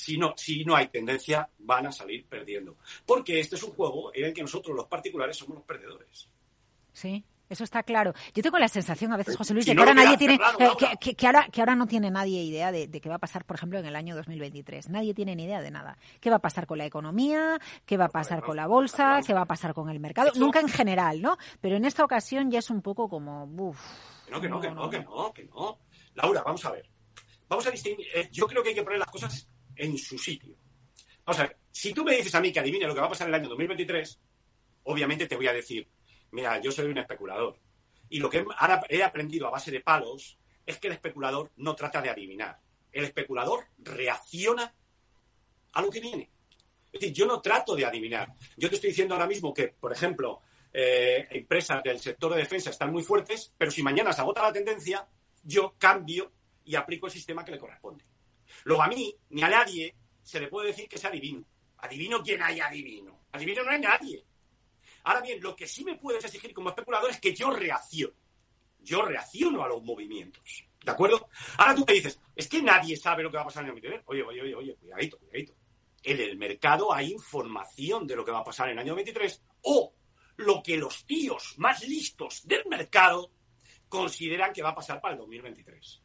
[0.00, 2.76] si no, si no hay tendencia, van a salir perdiendo.
[3.04, 6.28] Porque este es un juego en el que nosotros, los particulares, somos los perdedores.
[6.92, 7.22] Sí.
[7.50, 8.14] Eso está claro.
[8.32, 11.26] Yo tengo la sensación a veces, José Luis, de que ahora nadie tiene, eh, que,
[11.26, 13.86] ahora, que ahora no tiene nadie idea de, qué va a pasar, por ejemplo, en
[13.86, 14.88] el año 2023.
[14.88, 15.98] Nadie tiene ni idea de nada.
[16.20, 17.58] ¿Qué va a pasar con la economía?
[17.84, 19.20] ¿Qué va a pasar con la bolsa?
[19.26, 20.30] ¿Qué va a pasar con el mercado?
[20.36, 21.38] Nunca en general, ¿no?
[21.60, 23.80] Pero en esta ocasión ya es un poco como, uff.
[24.30, 25.80] No, que no, que no, que no, que no.
[26.14, 26.88] Laura, vamos a ver.
[27.48, 28.06] Vamos a distinguir.
[28.14, 29.48] Eh, yo creo que hay que poner las cosas
[29.80, 30.54] en su sitio.
[31.24, 31.56] Vamos a ver.
[31.70, 33.40] Si tú me dices a mí que adivine lo que va a pasar en el
[33.40, 34.20] año 2023,
[34.84, 35.88] obviamente te voy a decir
[36.32, 37.58] Mira, yo soy un especulador.
[38.08, 38.44] Y lo que
[38.88, 42.58] he aprendido a base de palos es que el especulador no trata de adivinar.
[42.92, 44.74] El especulador reacciona
[45.72, 46.30] a lo que viene.
[46.92, 48.34] Es decir, yo no trato de adivinar.
[48.56, 50.40] Yo te estoy diciendo ahora mismo que, por ejemplo,
[50.72, 54.52] eh, empresas del sector de defensa están muy fuertes, pero si mañana se agota la
[54.52, 55.06] tendencia,
[55.44, 56.32] yo cambio
[56.64, 58.04] y aplico el sistema que le corresponde.
[58.64, 61.44] Luego a mí, ni a nadie, se le puede decir que sea adivino.
[61.78, 63.24] Adivino quién hay adivino.
[63.32, 64.24] Adivino no hay nadie.
[65.04, 68.14] Ahora bien, lo que sí me puedes exigir como especulador es que yo reacciono.
[68.80, 70.64] Yo reacciono a los movimientos.
[70.84, 71.28] ¿De acuerdo?
[71.58, 73.76] Ahora tú me dices, es que nadie sabe lo que va a pasar en el
[73.76, 74.02] año 23.
[74.06, 75.54] Oye, oye, oye, oye, cuidadito, cuidadito.
[76.02, 79.42] En el mercado hay información de lo que va a pasar en el año 23
[79.62, 79.94] o
[80.36, 83.30] lo que los tíos más listos del mercado
[83.88, 86.02] consideran que va a pasar para el 2023.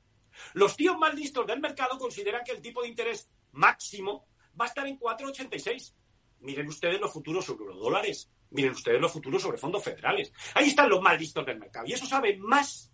[0.53, 4.27] Los tíos más listos del mercado consideran que el tipo de interés máximo
[4.59, 5.93] va a estar en 4,86.
[6.39, 8.31] Miren ustedes los futuros sobre los dólares.
[8.51, 10.31] Miren ustedes los futuros sobre fondos federales.
[10.53, 11.86] Ahí están los más listos del mercado.
[11.88, 12.91] Y eso sabe más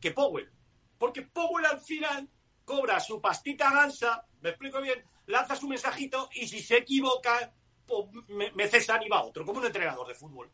[0.00, 0.50] que Powell.
[0.98, 2.28] Porque Powell al final
[2.64, 7.52] cobra su pastita gansa, me explico bien, lanza su mensajito y si se equivoca,
[7.86, 10.50] pues me, cesan y va otro, como un entrenador de fútbol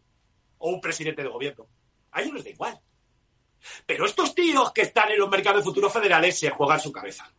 [0.59, 1.68] o un presidente de gobierno.
[2.12, 2.80] A ellos les da igual.
[3.86, 7.32] Pero estos tíos que están en los mercados de futuros federales se juegan su cabeza.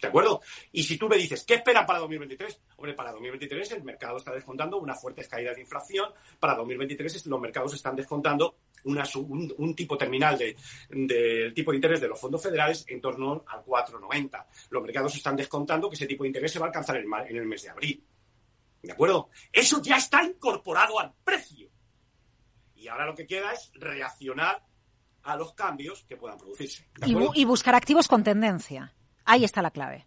[0.00, 0.40] ¿De acuerdo?
[0.70, 2.60] Y si tú me dices, ¿qué esperan para 2023?
[2.76, 6.10] Hombre, para 2023 el mercado está descontando unas fuertes caídas de inflación.
[6.38, 10.56] Para 2023 los mercados están descontando un, tipo terminal del
[10.88, 14.46] de, tipo de interés de los fondos federales en torno al 4,90.
[14.70, 17.46] Los mercados están descontando que ese tipo de interés se va a alcanzar en el
[17.46, 18.04] mes de abril.
[18.82, 19.30] ¿De acuerdo?
[19.52, 21.68] Eso ya está incorporado al precio.
[22.76, 24.62] Y ahora lo que queda es reaccionar
[25.22, 26.86] a los cambios que puedan producirse.
[27.34, 28.94] y buscar activos con tendencia.
[29.24, 30.06] Ahí está la clave.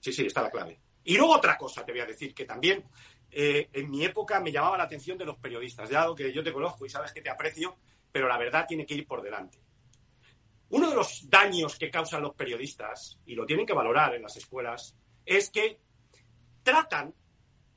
[0.00, 0.80] Sí, sí, está la clave.
[1.04, 2.84] Y luego otra cosa te voy a decir, que también
[3.30, 6.52] eh, en mi época me llamaba la atención de los periodistas, ya que yo te
[6.52, 7.76] conozco y sabes que te aprecio,
[8.10, 9.58] pero la verdad tiene que ir por delante.
[10.70, 14.36] Uno de los daños que causan los periodistas, y lo tienen que valorar en las
[14.36, 15.80] escuelas, es que
[16.62, 17.14] tratan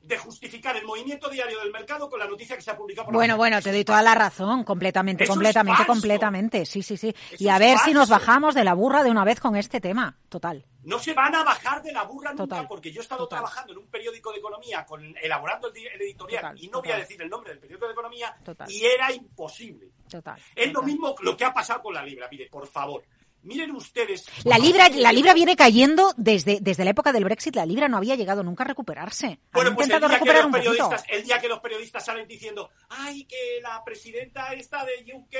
[0.02, 3.14] de justificar el movimiento diario del mercado con la noticia que se ha publicado por
[3.14, 6.66] Bueno, bueno, te doy toda la razón, completamente, completamente, completamente.
[6.66, 7.14] Sí, sí, sí.
[7.38, 10.16] y a ver si nos bajamos de la burra de una vez con este tema,
[10.28, 10.64] total.
[10.82, 13.78] No se van a bajar de la burra nunca, porque yo he estado trabajando en
[13.78, 17.50] un periódico de economía, con, elaborando el, editorial, y no voy a decir el nombre
[17.50, 18.36] del periódico de economía,
[18.68, 19.92] y era imposible.
[20.08, 20.38] Total.
[20.54, 22.28] Es lo mismo lo que ha pasado con la libra.
[22.30, 23.04] Mire, por favor,
[23.44, 24.24] Miren ustedes.
[24.44, 27.56] La libra, la libra viene cayendo desde, desde la época del Brexit.
[27.56, 29.40] La libra no había llegado nunca a recuperarse.
[29.52, 33.24] Bueno, pues el día, que los periodistas, el día que los periodistas salen diciendo, ay,
[33.24, 35.34] que la presidenta esta de UK,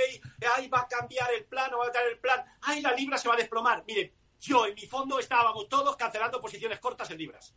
[0.56, 3.18] ay, va a cambiar el plan, o va a traer el plan, ay, la libra
[3.18, 3.84] se va a desplomar.
[3.86, 7.54] Miren, yo en mi fondo estábamos todos cancelando posiciones cortas en libras.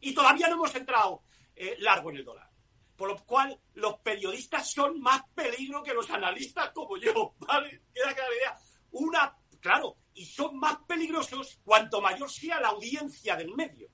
[0.00, 1.24] Y todavía no hemos entrado
[1.56, 2.48] eh, largo en el dólar.
[2.96, 7.82] Por lo cual, los periodistas son más peligro que los analistas como yo, ¿vale?
[7.92, 8.58] Queda clara la idea.
[8.90, 13.88] Una Claro, y son más peligrosos cuanto mayor sea la audiencia del medio.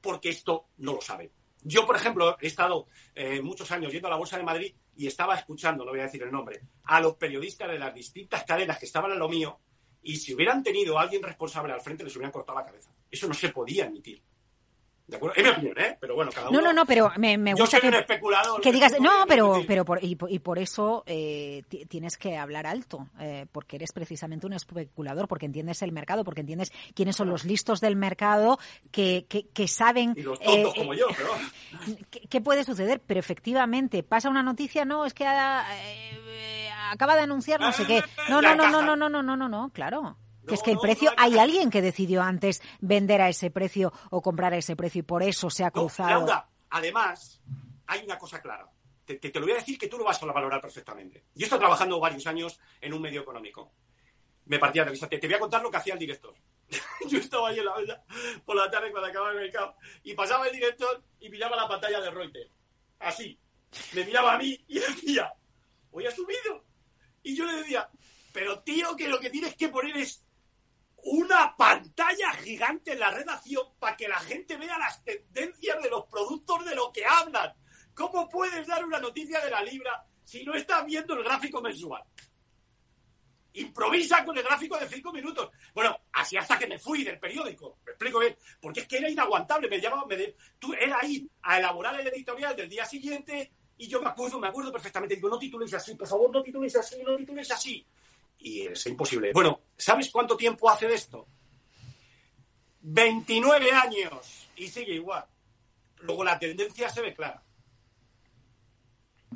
[0.00, 1.30] Porque esto no lo saben.
[1.62, 5.06] Yo, por ejemplo, he estado eh, muchos años yendo a la Bolsa de Madrid y
[5.06, 8.78] estaba escuchando, no voy a decir el nombre, a los periodistas de las distintas cadenas
[8.78, 9.58] que estaban en lo mío
[10.02, 12.94] y si hubieran tenido a alguien responsable al frente les hubieran cortado la cabeza.
[13.10, 14.22] Eso no se podía admitir.
[15.06, 15.36] ¿De acuerdo?
[15.36, 15.96] Es mi opinión, ¿eh?
[16.00, 16.58] Pero bueno, cada uno...
[16.58, 17.90] No, no, no, pero me, me gusta que,
[18.60, 18.98] que digas...
[19.00, 23.92] No, pero, pero por, y, por eso eh, tienes que hablar alto, eh, porque eres
[23.92, 28.58] precisamente un especulador, porque entiendes el mercado, porque entiendes quiénes son los listos del mercado
[28.90, 30.14] que, que, que saben...
[30.16, 31.96] Y los tontos eh, como yo, pero...
[32.28, 33.00] ¿qué, puede suceder?
[33.06, 38.02] Pero efectivamente, pasa una noticia, no, es que acaba de anunciar no sé qué.
[38.28, 40.16] No, no, no, no, no, no, no, no, no, no, claro.
[40.46, 44.22] Que es que el precio, hay alguien que decidió antes vender a ese precio o
[44.22, 46.26] comprar a ese precio y por eso se ha cruzado.
[46.70, 47.40] además,
[47.86, 48.70] hay una cosa clara.
[49.04, 51.26] Te, te, lo voy a decir que tú lo vas a valorar perfectamente.
[51.34, 53.72] Yo he estado trabajando varios años en un medio económico.
[54.46, 55.08] Me partía de risa.
[55.08, 56.34] Te, te voy a contar lo que hacía el director.
[57.08, 58.04] Yo estaba ahí en la olla
[58.44, 62.00] por la tarde cuando acababa el mercado y pasaba el director y miraba la pantalla
[62.00, 62.50] de Reuters.
[62.98, 63.38] Así.
[63.94, 65.32] Me miraba a mí y decía,
[65.90, 66.64] hoy ha subido.
[67.22, 67.88] Y yo le decía,
[68.32, 70.25] pero tío, que lo que tienes que poner es
[71.06, 76.06] una pantalla gigante en la redacción para que la gente vea las tendencias de los
[76.06, 77.54] productos de lo que hablan.
[77.94, 82.02] ¿Cómo puedes dar una noticia de la libra si no estás viendo el gráfico mensual?
[83.52, 85.48] Improvisa con el gráfico de cinco minutos.
[85.72, 87.78] Bueno, así hasta que me fui del periódico.
[87.86, 88.36] Me explico bien.
[88.60, 89.68] Porque es que era inaguantable.
[89.68, 94.02] Me llamaba, me tú era ahí a elaborar el editorial del día siguiente y yo
[94.02, 95.14] me acuerdo, me acuerdo perfectamente.
[95.14, 97.86] Digo, no titules así, por favor, no titules así, no titules así.
[98.38, 99.32] Y es imposible.
[99.32, 101.26] Bueno, ¿sabes cuánto tiempo hace de esto?
[102.82, 105.24] 29 años y sigue igual.
[106.00, 107.42] Luego la tendencia se ve clara.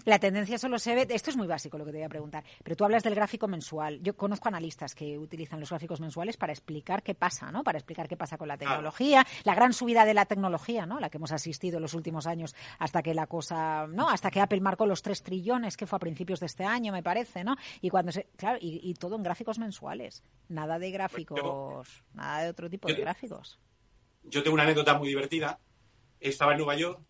[0.04, 2.44] La tendencia solo se ve, esto es muy básico lo que te voy a preguntar,
[2.62, 4.00] pero tú hablas del gráfico mensual.
[4.02, 7.62] Yo conozco analistas que utilizan los gráficos mensuales para explicar qué pasa, ¿no?
[7.62, 11.00] Para explicar qué pasa con la tecnología, la gran subida de la tecnología, ¿no?
[11.00, 14.08] La que hemos asistido en los últimos años hasta que la cosa, ¿no?
[14.08, 17.02] Hasta que Apple marcó los tres trillones, que fue a principios de este año, me
[17.02, 17.56] parece, ¿no?
[17.80, 22.68] Y cuando se, claro, y, todo en gráficos mensuales, nada de gráficos, nada de otro
[22.68, 23.58] tipo de gráficos.
[24.24, 25.58] Yo tengo una anécdota muy divertida.
[26.20, 27.00] Estaba en Nueva York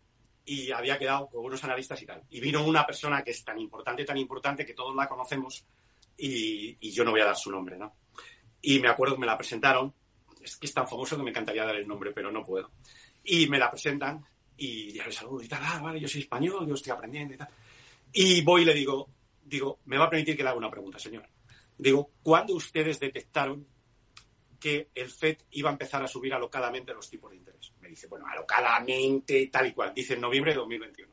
[0.45, 2.22] y había quedado con unos analistas y tal.
[2.30, 5.64] Y vino una persona que es tan importante, tan importante que todos la conocemos
[6.16, 7.95] y, yo no voy a dar su nombre, ¿no?
[8.62, 9.95] Y me acuerdo que me la presentaron,
[10.43, 12.70] es que es tan famoso que me encantaría dar el nombre, pero no puedo.
[13.24, 14.24] Y me la presentan
[14.57, 17.38] y ya le saludo y tal, ah, vale, yo soy español, yo estoy aprendiendo y
[17.38, 17.49] tal.
[18.12, 19.09] Y voy y le digo,
[19.43, 21.26] digo, me va a permitir que le haga una pregunta, señor.
[21.78, 23.66] Digo, ¿cuándo ustedes detectaron
[24.61, 27.73] que el FED iba a empezar a subir alocadamente los tipos de interés.
[27.81, 29.93] Me dice, bueno, alocadamente, tal y cual.
[29.95, 31.13] Dice en noviembre de 2021.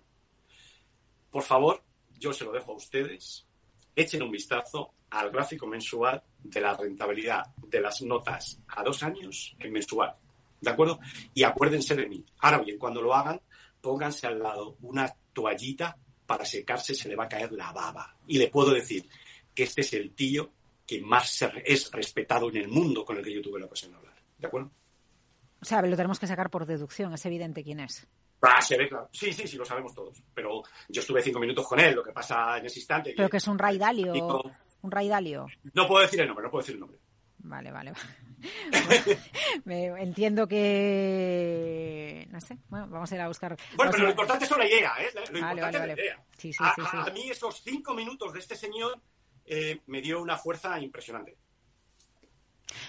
[1.31, 1.83] Por favor,
[2.19, 3.47] yo se lo dejo a ustedes.
[3.95, 9.55] Echen un vistazo al gráfico mensual de la rentabilidad de las notas a dos años
[9.59, 10.15] en mensual.
[10.59, 10.99] ¿De acuerdo?
[11.33, 12.25] Y acuérdense de mí.
[12.39, 13.41] Ahora bien, cuando lo hagan,
[13.81, 18.17] pónganse al lado una toallita para secarse, se le va a caer la baba.
[18.27, 19.07] Y le puedo decir
[19.55, 20.51] que este es el tío
[20.87, 23.97] que más es respetado en el mundo con el que yo tuve la ocasión de
[23.97, 24.15] hablar.
[24.37, 24.71] ¿De acuerdo?
[25.61, 28.07] O sea, lo tenemos que sacar por deducción, es evidente quién es.
[28.41, 29.09] Ah, se ve, claro.
[29.11, 30.23] Sí, sí, sí, lo sabemos todos.
[30.33, 33.13] Pero yo estuve cinco minutos con él, lo que pasa en ese instante.
[33.17, 34.43] Pero que es un raidalio.
[34.81, 35.47] Un raidalio.
[35.73, 36.99] No puedo decir el nombre, no puedo decir el nombre.
[37.39, 37.93] Vale, vale.
[39.65, 42.27] me, entiendo que.
[42.29, 42.57] No sé.
[42.69, 43.57] Bueno, vamos a ir a buscar.
[43.75, 45.09] Bueno, pero lo importante es la idea, ¿eh?
[45.31, 46.23] Lo importante es la idea.
[46.37, 48.99] Sí, sí, sí, a, mí esos cinco minutos de este señor
[49.47, 51.37] eh, me dio una fuerza impresionante.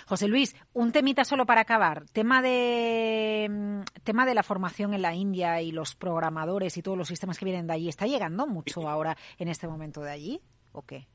[0.07, 2.05] José Luis, un temita solo para acabar.
[2.11, 6.99] Tema de, mm, tema de la formación en la India y los programadores y todos
[6.99, 7.89] los sistemas que vienen de allí.
[7.89, 10.41] ¿Está llegando mucho ahora en este momento de allí
[10.73, 11.07] o qué?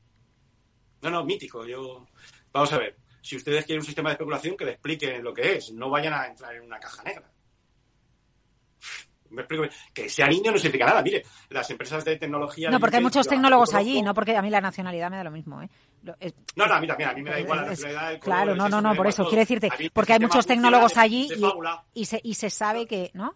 [1.02, 1.66] No, no, mítico.
[1.66, 2.06] Yo,
[2.52, 2.96] vamos a ver.
[3.20, 5.72] Si ustedes quieren un sistema de especulación, que le expliquen lo que es.
[5.72, 7.33] No vayan a entrar en una caja negra
[9.92, 11.02] que sea niño no significa nada.
[11.02, 12.70] Mire, las empresas de tecnología.
[12.70, 15.30] No, porque hay muchos tecnólogos allí, no porque a mí la nacionalidad me da lo
[15.30, 15.62] mismo.
[15.62, 15.68] ¿eh?
[16.56, 18.20] No, no, mira, mira, a mí me da igual la nacionalidad.
[18.20, 19.24] claro, no, no, no, por eso.
[19.24, 21.28] Quiero decirte, porque hay muchos tecnólogos allí
[21.94, 23.10] y, se, y se sabe que.
[23.14, 23.34] ¿No?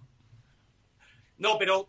[1.38, 1.88] No, pero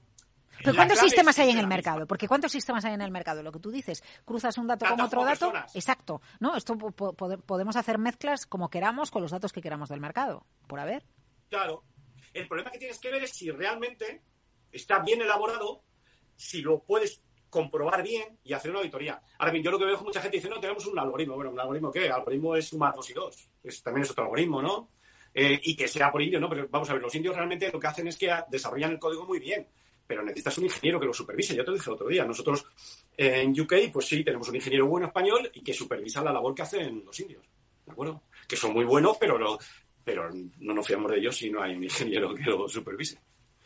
[0.63, 2.05] ¿Pero cuántos sistemas hay en el mercado?
[2.05, 3.43] Porque ¿cuántos sistemas hay en el mercado?
[3.43, 5.53] Lo que tú dices, cruzas un dato con otro dato.
[5.73, 6.21] Exacto.
[6.39, 6.55] ¿No?
[6.55, 10.45] Esto podemos hacer mezclas como queramos con los datos que queramos del mercado.
[10.67, 11.05] Por haber.
[11.49, 11.83] Claro.
[12.33, 14.21] El problema que tienes que ver es si realmente
[14.71, 15.83] está bien elaborado,
[16.35, 19.21] si lo puedes comprobar bien y hacer una auditoría.
[19.39, 21.35] Ahora bien, yo lo que veo es mucha gente dice, no, tenemos un algoritmo.
[21.35, 22.05] Bueno, ¿un algoritmo qué?
[22.05, 23.49] El algoritmo es sumar dos y dos.
[23.83, 24.91] también es otro algoritmo, ¿no?
[25.33, 26.49] Eh, y que sea por indio, ¿no?
[26.49, 29.25] Pero vamos a ver, los indios realmente lo que hacen es que desarrollan el código
[29.25, 29.67] muy bien,
[30.05, 31.55] pero necesitas un ingeniero que lo supervise.
[31.55, 32.25] Ya te lo dije el otro día.
[32.25, 32.65] Nosotros
[33.17, 36.61] en UK, pues sí, tenemos un ingeniero bueno español y que supervisa la labor que
[36.61, 37.45] hacen los indios.
[37.85, 38.23] ¿De acuerdo?
[38.47, 39.57] Que son muy buenos, pero lo,
[40.03, 43.19] pero no nos fiamos de ellos si no hay un ingeniero que lo supervise.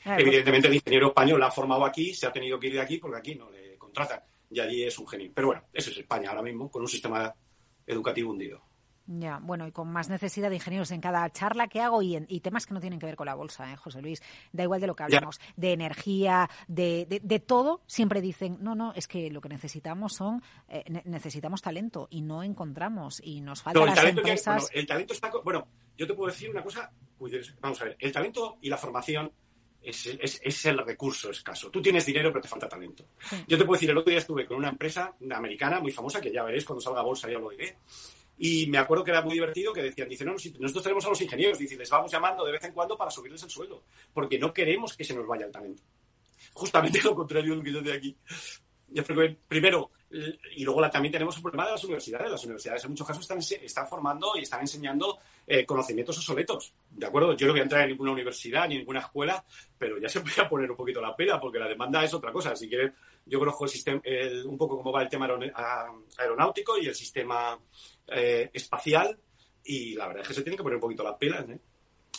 [0.05, 2.97] Evidentemente el ingeniero español la ha formado aquí, se ha tenido que ir de aquí
[2.97, 5.31] porque aquí no le contratan y allí es un genio.
[5.33, 7.33] Pero bueno, eso es España ahora mismo, con un sistema
[7.87, 8.61] educativo hundido.
[9.05, 12.39] Ya, bueno, y con más necesidad de ingenieros en cada charla que hago y, y
[12.39, 14.21] temas que no tienen que ver con la bolsa, ¿eh, José Luis.
[14.53, 18.93] Da igual de lo que hablamos, de energía, de, de, todo, siempre dicen, no, no,
[18.93, 23.87] es que lo que necesitamos son, eh, necesitamos talento y no encontramos y nos faltan
[23.87, 24.69] las empresas.
[24.71, 25.67] el talento está, bueno,
[25.97, 26.91] yo te puedo decir una cosa,
[27.61, 29.31] vamos a ver, el talento y la formación
[29.81, 31.69] es, es, el recurso escaso.
[31.69, 33.05] Tú tienes dinero, pero te falta talento.
[33.47, 36.31] Yo te puedo decir, el otro día estuve con una empresa americana muy famosa, que
[36.31, 37.77] ya veréis cuando salga a bolsa, ya lo diré.
[38.37, 41.21] Y me acuerdo que era muy divertido que decían, dicen, no, nosotros tenemos a los
[41.21, 43.83] ingenieros, dicen, les vamos llamando de vez en cuando para subirles el sueldo,
[44.13, 45.83] porque no queremos que se nos vaya el talento.
[46.53, 48.17] Justamente lo contrario de lo que yo de aquí.
[49.47, 49.91] Primero,
[50.55, 52.31] y luego también tenemos un problema de las universidades.
[52.31, 56.73] Las universidades en muchos casos están, están formando y están enseñando eh, conocimientos obsoletos.
[56.89, 57.35] ¿De acuerdo?
[57.35, 59.43] Yo no voy a entrar en ninguna universidad ni en ninguna escuela,
[59.77, 62.55] pero ya se a poner un poquito la pena porque la demanda es otra cosa.
[62.55, 62.91] Si quieres,
[63.25, 64.01] yo conozco el sistema,
[64.45, 65.27] un poco cómo va el tema
[66.17, 67.57] aeronáutico y el sistema
[68.07, 69.17] eh, espacial
[69.63, 71.59] y la verdad es que se tiene que poner un poquito las pilas, ¿eh?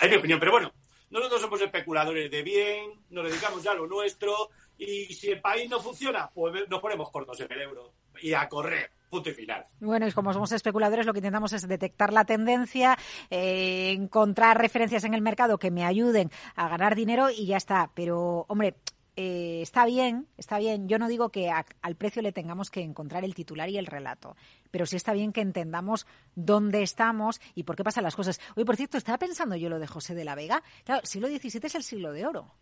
[0.01, 0.73] Es mi opinión, pero bueno,
[1.11, 5.69] nosotros somos especuladores de bien, nos dedicamos ya a lo nuestro y si el país
[5.71, 8.91] no funciona, pues nos ponemos cortos en el euro y a correr.
[9.11, 9.65] Punto y final.
[9.79, 12.99] Bueno, y como somos especuladores, lo que intentamos es detectar la tendencia,
[13.31, 17.93] eh, encontrar referencias en el mercado que me ayuden a ganar dinero y ya está.
[17.95, 18.75] Pero, hombre,
[19.15, 20.89] eh, está bien, está bien.
[20.89, 24.37] Yo no digo que al precio le tengamos que encontrar el titular y el relato,
[24.73, 28.41] pero sí está bien que entendamos dónde estamos y por qué pasan las cosas.
[28.57, 30.63] Oye, por cierto, estaba pensando yo lo de José de la Vega.
[30.83, 32.53] Claro, siglo XVII es el siglo de oro.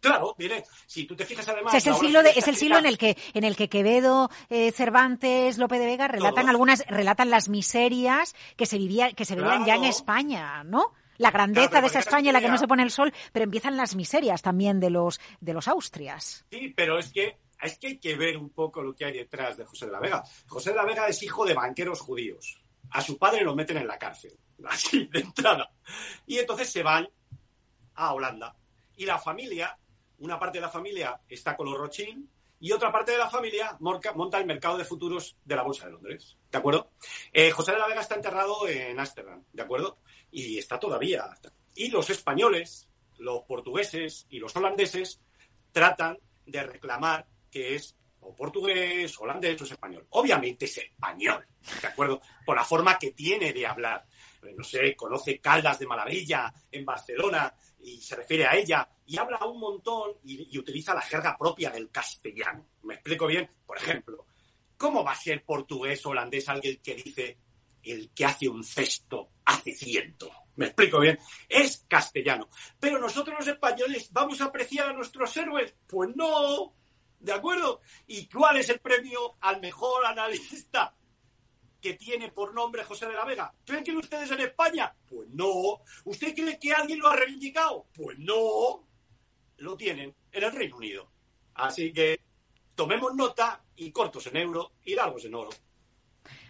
[0.00, 1.74] Claro, mire, si tú te fijas además...
[1.74, 5.58] es el siglo, es el siglo en el que en el que Quevedo, eh, Cervantes,
[5.58, 9.76] Lope de Vega relatan algunas, relatan las miserias que se vivía, que se vivían ya
[9.76, 10.94] en España, ¿no?
[11.20, 13.76] la grandeza de esa España en la que no se pone el sol, pero empiezan
[13.76, 16.46] las miserias también de los, de los Austrias.
[16.50, 19.58] Sí, pero es que, es que hay que ver un poco lo que hay detrás
[19.58, 20.24] de José de la Vega.
[20.46, 22.58] José de la Vega es hijo de banqueros judíos.
[22.92, 24.32] A su padre lo meten en la cárcel,
[24.64, 25.70] así de entrada.
[26.26, 27.06] Y entonces se van
[27.96, 28.56] a Holanda.
[28.96, 29.78] Y la familia,
[30.20, 32.24] una parte de la familia está con los Rothschild
[32.60, 35.92] y otra parte de la familia monta el mercado de futuros de la Bolsa de
[35.92, 36.36] Londres.
[36.50, 36.90] ¿De acuerdo?
[37.32, 39.98] Eh, José de la Vega está enterrado en Ámsterdam, ¿de acuerdo?
[40.30, 41.24] y está todavía.
[41.74, 45.20] Y los españoles, los portugueses y los holandeses
[45.72, 50.06] tratan de reclamar que es o portugués, holandés o es español.
[50.10, 51.46] Obviamente es español,
[51.80, 52.20] ¿de acuerdo?
[52.44, 54.04] Por la forma que tiene de hablar.
[54.56, 59.44] No sé, conoce Caldas de Maravilla en Barcelona y se refiere a ella y habla
[59.46, 62.66] un montón y, utiliza la jerga propia del castellano.
[62.82, 63.50] ¿Me explico bien?
[63.66, 64.26] Por ejemplo,
[64.76, 67.38] ¿cómo va a ser portugués o holandés alguien que dice
[67.82, 70.30] el que hace un cesto hace ciento.
[70.56, 71.18] Me explico bien.
[71.48, 72.48] Es castellano.
[72.78, 75.74] Pero nosotros los españoles vamos a apreciar a nuestros héroes.
[75.86, 76.74] Pues no.
[77.18, 77.80] ¿De acuerdo?
[78.06, 80.94] ¿Y cuál es el premio al mejor analista
[81.80, 83.52] que tiene por nombre José de la Vega?
[83.64, 84.94] ¿Creen que ustedes en España?
[85.08, 85.80] Pues no.
[86.04, 87.86] ¿Usted cree que alguien lo ha reivindicado?
[87.94, 88.86] Pues no.
[89.58, 91.10] Lo tienen en el Reino Unido.
[91.54, 92.20] Así que
[92.74, 95.50] tomemos nota y cortos en euro y largos en oro.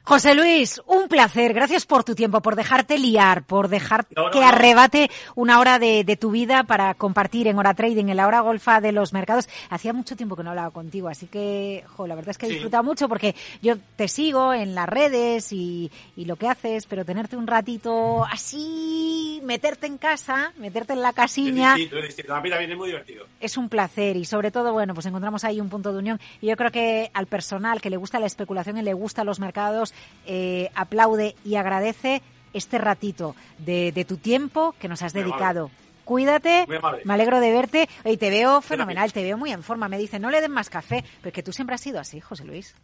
[0.03, 1.53] José Luis, un placer.
[1.53, 6.31] Gracias por tu tiempo, por dejarte liar, por dejar que arrebate una hora de, tu
[6.31, 9.49] vida para compartir en Hora Trading, en la hora golfa de los mercados.
[9.69, 12.49] Hacía mucho tiempo que no hablaba contigo, así que, jo, la verdad es que he
[12.49, 17.37] disfrutado mucho porque yo te sigo en las redes y, lo que haces, pero tenerte
[17.37, 21.73] un ratito así, meterte en casa, meterte en la casilla.
[21.73, 23.27] Es distinto, A mí también es muy divertido.
[23.41, 26.21] Es un placer y sobre todo, bueno, pues encontramos ahí un punto de unión.
[26.41, 29.41] Y yo creo que al personal que le gusta la especulación y le gusta los
[29.41, 29.90] mercados,
[30.27, 32.23] eh, aplaude y agradece
[32.53, 35.71] este ratito de, tu tiempo que nos has dedicado.
[36.05, 36.67] Cuídate,
[37.05, 39.89] me alegro de verte y te veo fenomenal, te veo muy en forma.
[39.89, 42.75] Me dice, no le den más café, porque tú siempre has sido así, José Luis.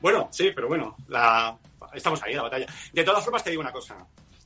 [0.00, 1.56] Bueno, sí, pero bueno, la...
[1.92, 2.66] estamos ahí, la batalla.
[2.92, 3.96] De todas formas, te digo una cosa,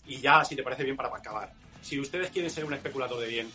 [0.07, 1.53] y ya, si te parece bien, para acabar.
[1.83, 3.51] Si ustedes quieren ser un especulador de bien,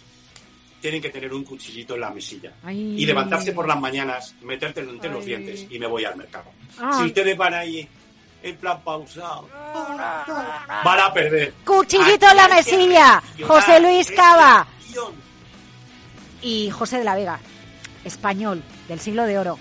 [0.81, 5.09] tienen que tener un cuchillito en la mesilla y levantarse por las mañanas, metértelo entre
[5.09, 6.51] los dientes y me voy al mercado.
[6.97, 7.87] Si ustedes van ahí
[8.43, 9.47] en plan pausado.
[9.51, 11.53] Van a perder.
[11.65, 13.23] Cuchillito en la mesilla.
[13.45, 14.67] José Luis Cava.
[16.41, 17.39] Y José de la Vega,
[18.05, 19.59] español del siglo de oro.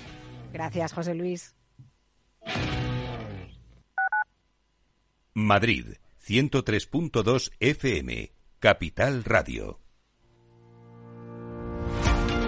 [0.52, 1.54] Gracias, José Luis.
[5.34, 5.86] Madrid,
[6.24, 9.80] 103.2 FM, Capital Radio.